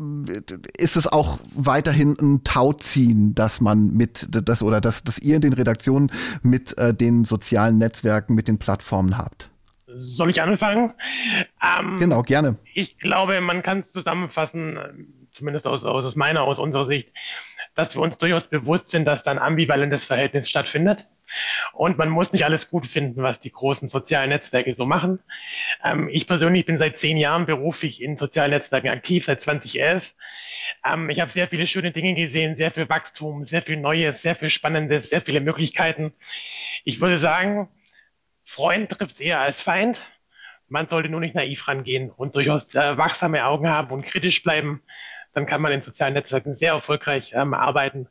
[0.78, 5.42] ist es auch weiterhin ein Tauziehen, dass man mit das oder dass, dass ihr in
[5.42, 6.12] den Redaktionen
[6.44, 9.50] mit äh, den sozialen Netzwerken, mit den Plattformen habt?
[9.88, 10.94] Soll ich anfangen?
[11.64, 12.58] Ähm, genau, gerne.
[12.76, 14.78] Ich glaube, man kann es zusammenfassen,
[15.32, 17.12] zumindest aus, aus meiner, aus unserer Sicht,
[17.74, 21.08] dass wir uns durchaus bewusst sind, dass da ein ambivalentes Verhältnis stattfindet.
[21.74, 25.20] Und man muss nicht alles gut finden, was die großen sozialen Netzwerke so machen.
[25.84, 30.14] Ähm, ich persönlich bin seit zehn Jahren beruflich in sozialen Netzwerken aktiv, seit 2011.
[30.86, 34.36] Ähm, ich habe sehr viele schöne Dinge gesehen, sehr viel Wachstum, sehr viel Neues, sehr
[34.36, 36.14] viel Spannendes, sehr viele Möglichkeiten.
[36.84, 37.70] Ich würde sagen,
[38.44, 40.00] Freund trifft eher als Feind.
[40.70, 44.82] Man sollte nur nicht naiv rangehen und durchaus äh, wachsame Augen haben und kritisch bleiben.
[45.34, 48.08] Dann kann man in sozialen Netzwerken sehr erfolgreich ähm, arbeiten.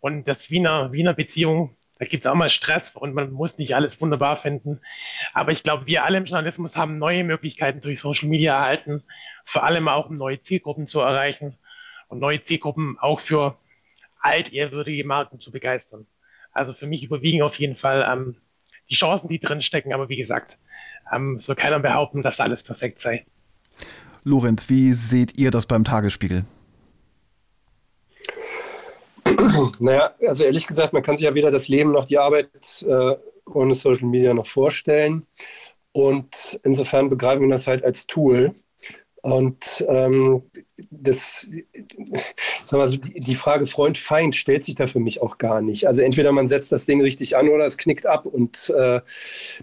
[0.00, 3.76] Und das Wiener, Wiener Beziehung da gibt es auch mal Stress und man muss nicht
[3.76, 4.80] alles wunderbar finden.
[5.34, 9.04] Aber ich glaube, wir alle im Journalismus haben neue Möglichkeiten durch Social Media erhalten,
[9.44, 11.56] vor allem auch um neue Zielgruppen zu erreichen
[12.08, 13.56] und neue Zielgruppen auch für
[14.20, 16.08] altehrwürdige Marken zu begeistern.
[16.50, 18.34] Also für mich überwiegen auf jeden Fall ähm,
[18.90, 19.92] die Chancen, die drin stecken.
[19.92, 20.58] Aber wie gesagt,
[21.12, 23.24] ähm, soll keiner behaupten, dass alles perfekt sei.
[24.24, 26.46] Lorenz, wie seht ihr das beim Tagesspiegel?
[29.78, 32.50] Naja, also ehrlich gesagt, man kann sich ja weder das Leben noch die Arbeit
[32.82, 33.16] äh,
[33.46, 35.26] ohne Social Media noch vorstellen.
[35.92, 38.54] Und insofern begreifen wir das halt als Tool.
[39.22, 40.42] Und ähm,
[40.90, 41.48] das,
[42.64, 45.86] sag mal, so die Frage Freund-Feind stellt sich da für mich auch gar nicht.
[45.86, 48.26] Also entweder man setzt das Ding richtig an oder es knickt ab.
[48.26, 49.00] Und äh,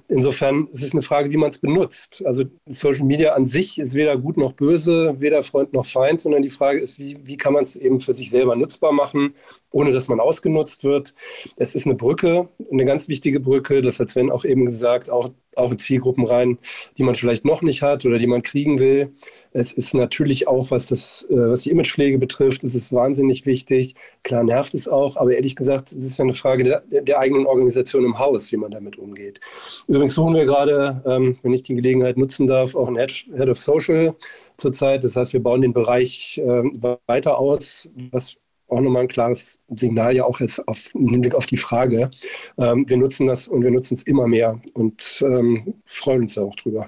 [0.07, 2.23] insofern ist es eine Frage, wie man es benutzt.
[2.25, 6.41] Also Social Media an sich ist weder gut noch böse, weder Freund noch Feind, sondern
[6.41, 9.33] die Frage ist, wie, wie kann man es eben für sich selber nutzbar machen,
[9.71, 11.15] ohne dass man ausgenutzt wird.
[11.57, 15.31] Es ist eine Brücke, eine ganz wichtige Brücke, das hat Sven auch eben gesagt, auch,
[15.55, 16.59] auch in Zielgruppen rein,
[16.97, 19.13] die man vielleicht noch nicht hat oder die man kriegen will.
[19.51, 23.45] Es ist natürlich auch, was das das, äh, was die Imagepflege betrifft, ist es wahnsinnig
[23.45, 23.95] wichtig.
[24.23, 27.45] Klar nervt es auch, aber ehrlich gesagt, es ist ja eine Frage der, der, eigenen
[27.45, 29.39] Organisation im Haus, wie man damit umgeht.
[29.87, 33.57] Übrigens suchen wir gerade, ähm, wenn ich die Gelegenheit nutzen darf, auch einen Head, of
[33.57, 34.15] Social
[34.57, 35.03] zurzeit.
[35.03, 36.63] Das heißt, wir bauen den Bereich äh,
[37.07, 38.37] weiter aus, was
[38.67, 42.11] auch nochmal ein klares Signal ja auch ist auf, im Hinblick auf die Frage.
[42.57, 46.43] Ähm, wir nutzen das und wir nutzen es immer mehr und ähm, freuen uns da
[46.43, 46.87] auch drüber.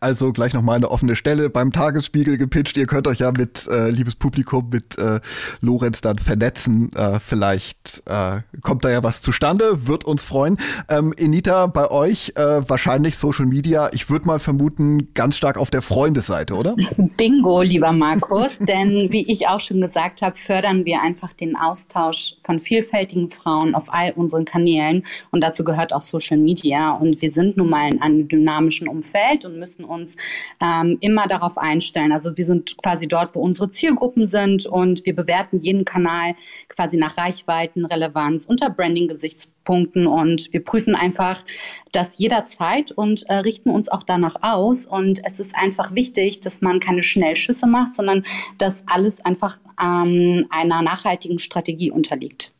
[0.00, 2.76] Also gleich nochmal eine offene Stelle beim Tagesspiegel gepitcht.
[2.76, 5.20] Ihr könnt euch ja mit, äh, liebes Publikum, mit äh,
[5.60, 6.92] Lorenz dann vernetzen.
[6.94, 10.58] Äh, vielleicht äh, kommt da ja was zustande, wird uns freuen.
[10.88, 15.70] Ähm, Enita, bei euch äh, wahrscheinlich Social Media, ich würde mal vermuten, ganz stark auf
[15.70, 16.74] der Freundesseite, oder?
[17.16, 22.36] Bingo, lieber Markus, denn wie ich auch schon gesagt habe, fördern wir einfach den Austausch
[22.44, 27.30] von vielfältigen Frauen auf all unseren Kanälen und dazu gehört auch Social Media und wir
[27.30, 30.16] sind nun mal in einem dynamischen Umfeld und müssen uns
[30.62, 32.12] ähm, immer darauf einstellen.
[32.12, 36.34] Also wir sind quasi dort, wo unsere Zielgruppen sind und wir bewerten jeden Kanal
[36.68, 41.44] quasi nach Reichweiten, Relevanz unter Branding-Gesichtspunkten und wir prüfen einfach
[41.92, 44.86] das jederzeit und äh, richten uns auch danach aus.
[44.86, 48.24] Und es ist einfach wichtig, dass man keine Schnellschüsse macht, sondern
[48.58, 52.52] dass alles einfach ähm, einer nachhaltigen Strategie unterliegt.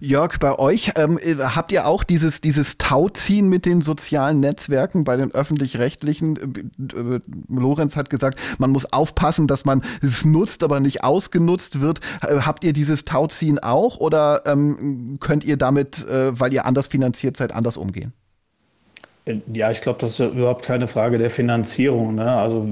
[0.00, 5.16] Jörg, bei euch ähm, habt ihr auch dieses, dieses Tauziehen mit den sozialen Netzwerken bei
[5.16, 6.36] den öffentlich-rechtlichen?
[6.94, 11.80] Äh, äh, Lorenz hat gesagt, man muss aufpassen, dass man es nutzt, aber nicht ausgenutzt
[11.80, 12.00] wird.
[12.22, 16.86] Äh, habt ihr dieses Tauziehen auch oder ähm, könnt ihr damit, äh, weil ihr anders
[16.88, 18.12] finanziert seid, anders umgehen?
[19.52, 22.14] Ja, ich glaube, das ist überhaupt keine Frage der Finanzierung.
[22.14, 22.30] Ne?
[22.30, 22.68] Also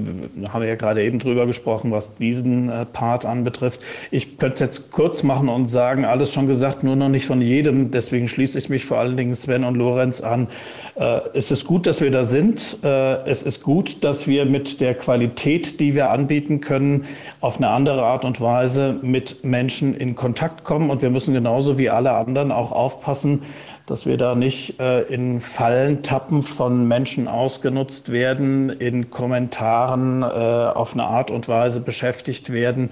[0.51, 3.81] haben wir ja gerade eben drüber gesprochen, was diesen äh, Part anbetrifft.
[4.11, 7.91] Ich könnte jetzt kurz machen und sagen, alles schon gesagt, nur noch nicht von jedem.
[7.91, 10.47] Deswegen schließe ich mich vor allen Dingen Sven und Lorenz an.
[10.95, 12.77] Äh, es ist gut, dass wir da sind.
[12.83, 17.05] Äh, es ist gut, dass wir mit der Qualität, die wir anbieten können,
[17.41, 20.89] auf eine andere Art und Weise mit Menschen in Kontakt kommen.
[20.89, 23.41] Und wir müssen genauso wie alle anderen auch aufpassen,
[23.89, 30.25] dass wir da nicht äh, in Fallen tappen von Menschen ausgenutzt werden, in Kommentaren äh,
[30.25, 32.91] auf eine Art und Weise beschäftigt werden,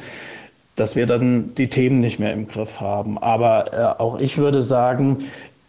[0.75, 3.17] dass wir dann die Themen nicht mehr im Griff haben.
[3.17, 5.19] Aber äh, auch ich würde sagen,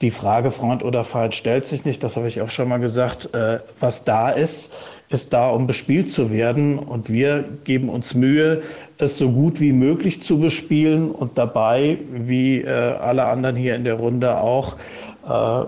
[0.01, 3.35] die Frage Freund oder Feind stellt sich nicht, das habe ich auch schon mal gesagt.
[3.35, 4.73] Äh, was da ist,
[5.09, 6.79] ist da, um bespielt zu werden.
[6.79, 8.63] Und wir geben uns Mühe,
[8.99, 13.85] es so gut wie möglich zu bespielen und dabei, wie äh, alle anderen hier in
[13.85, 14.77] der Runde auch,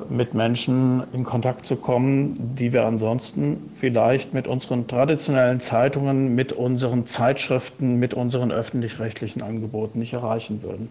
[0.09, 6.53] mit Menschen in Kontakt zu kommen, die wir ansonsten vielleicht mit unseren traditionellen Zeitungen, mit
[6.53, 10.89] unseren Zeitschriften, mit unseren öffentlich-rechtlichen Angeboten nicht erreichen würden.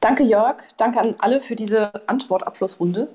[0.00, 0.62] Danke, Jörg.
[0.78, 3.08] Danke an alle für diese Antwortabschlussrunde.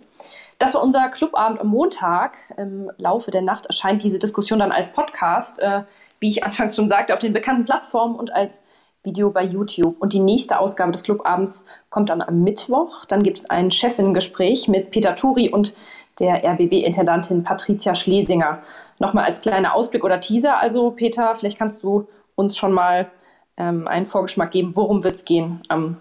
[0.59, 2.37] Das war unser Clubabend am Montag.
[2.57, 5.81] Im Laufe der Nacht erscheint diese Diskussion dann als Podcast, äh,
[6.19, 8.61] wie ich anfangs schon sagte, auf den bekannten Plattformen und als
[9.05, 9.95] Video bei YouTube.
[9.99, 13.05] Und die nächste Ausgabe des Clubabends kommt dann am Mittwoch.
[13.05, 15.73] Dann gibt es ein Chefin-Gespräch mit Peter Turi und
[16.19, 18.59] der RBB-Intendantin Patricia Schlesinger.
[18.99, 20.57] Nochmal als kleiner Ausblick oder Teaser.
[20.57, 23.09] Also, Peter, vielleicht kannst du uns schon mal
[23.57, 25.97] ähm, einen Vorgeschmack geben, worum wird es gehen am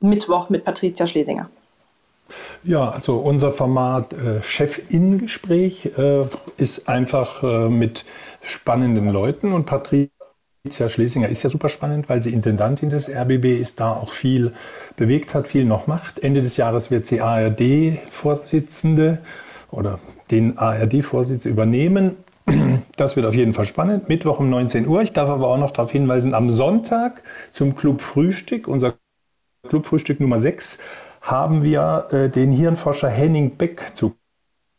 [0.00, 1.48] Mittwoch mit Patricia Schlesinger.
[2.64, 6.22] Ja, also unser Format äh, Chefin-Gespräch äh,
[6.56, 8.04] ist einfach äh, mit
[8.42, 10.11] spannenden Leuten und Patricia
[10.64, 14.52] Patricia Schlesinger ist ja super spannend, weil sie Intendantin des RBB ist, da auch viel
[14.94, 16.20] bewegt hat, viel noch macht.
[16.20, 19.18] Ende des Jahres wird sie ARD-Vorsitzende
[19.72, 19.98] oder
[20.30, 22.14] den ARD-Vorsitz übernehmen.
[22.94, 24.08] Das wird auf jeden Fall spannend.
[24.08, 25.02] Mittwoch um 19 Uhr.
[25.02, 28.94] Ich darf aber auch noch darauf hinweisen, am Sonntag zum Club Frühstück, unser
[29.68, 30.78] Club Frühstück Nummer 6,
[31.22, 34.14] haben wir äh, den Hirnforscher Henning Beck zu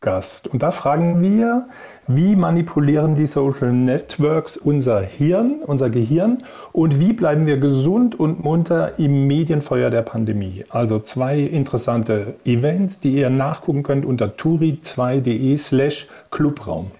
[0.04, 0.46] Gast.
[0.46, 1.66] Und da fragen wir,
[2.06, 8.44] wie manipulieren die Social Networks unser Hirn, unser Gehirn und wie bleiben wir gesund und
[8.44, 10.64] munter im Medienfeuer der Pandemie?
[10.68, 16.90] Also zwei interessante Events, die ihr nachgucken könnt unter turi2.de slash Clubraum.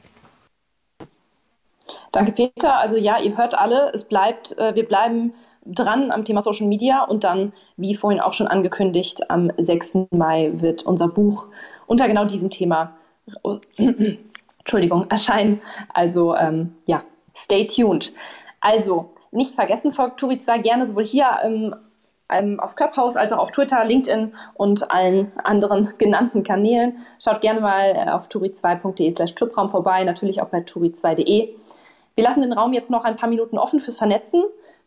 [2.12, 2.76] Danke, Peter.
[2.78, 5.34] Also ja, ihr hört alle, es bleibt, äh, wir bleiben
[5.66, 10.06] dran am Thema Social Media und dann, wie vorhin auch schon angekündigt, am 6.
[10.10, 11.48] Mai wird unser Buch
[11.86, 12.92] unter genau diesem Thema
[14.58, 15.60] Entschuldigung, erscheinen.
[15.92, 17.02] Also ähm, ja,
[17.34, 18.12] stay tuned.
[18.60, 21.74] Also nicht vergessen, folgt Turi 2 gerne sowohl hier ähm,
[22.30, 26.98] ähm, auf Clubhouse als auch auf Twitter, LinkedIn und allen anderen genannten Kanälen.
[27.22, 31.50] Schaut gerne mal äh, auf turi2.de slash Clubraum vorbei, natürlich auch bei turi2.de.
[32.14, 34.44] Wir lassen den Raum jetzt noch ein paar Minuten offen fürs Vernetzen.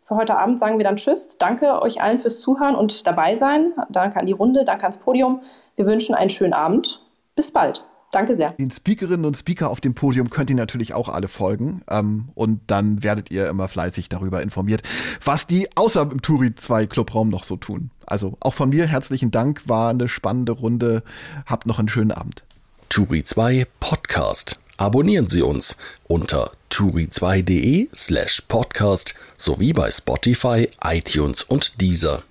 [0.08, 1.38] Für heute Abend sagen wir dann Tschüss.
[1.38, 3.74] Danke euch allen fürs Zuhören und dabei sein.
[3.90, 5.42] Danke an die Runde, danke ans Podium.
[5.76, 7.02] Wir wünschen einen schönen Abend.
[7.36, 7.86] Bis bald.
[8.14, 8.52] Danke sehr.
[8.54, 11.82] Den Speakerinnen und Speaker auf dem Podium könnt ihr natürlich auch alle folgen.
[11.90, 14.82] Ähm, und dann werdet ihr immer fleißig darüber informiert,
[15.26, 17.92] was die außer im Turi 2 Clubraum noch so tun.
[18.06, 21.04] Also auch von mir herzlichen Dank, war eine spannende Runde.
[21.46, 22.44] Habt noch einen schönen Abend.
[22.88, 24.58] Turi 2 Podcast.
[24.80, 25.76] Abonnieren Sie uns
[26.08, 32.22] unter turi2.de slash podcast sowie bei Spotify, iTunes und Deezer.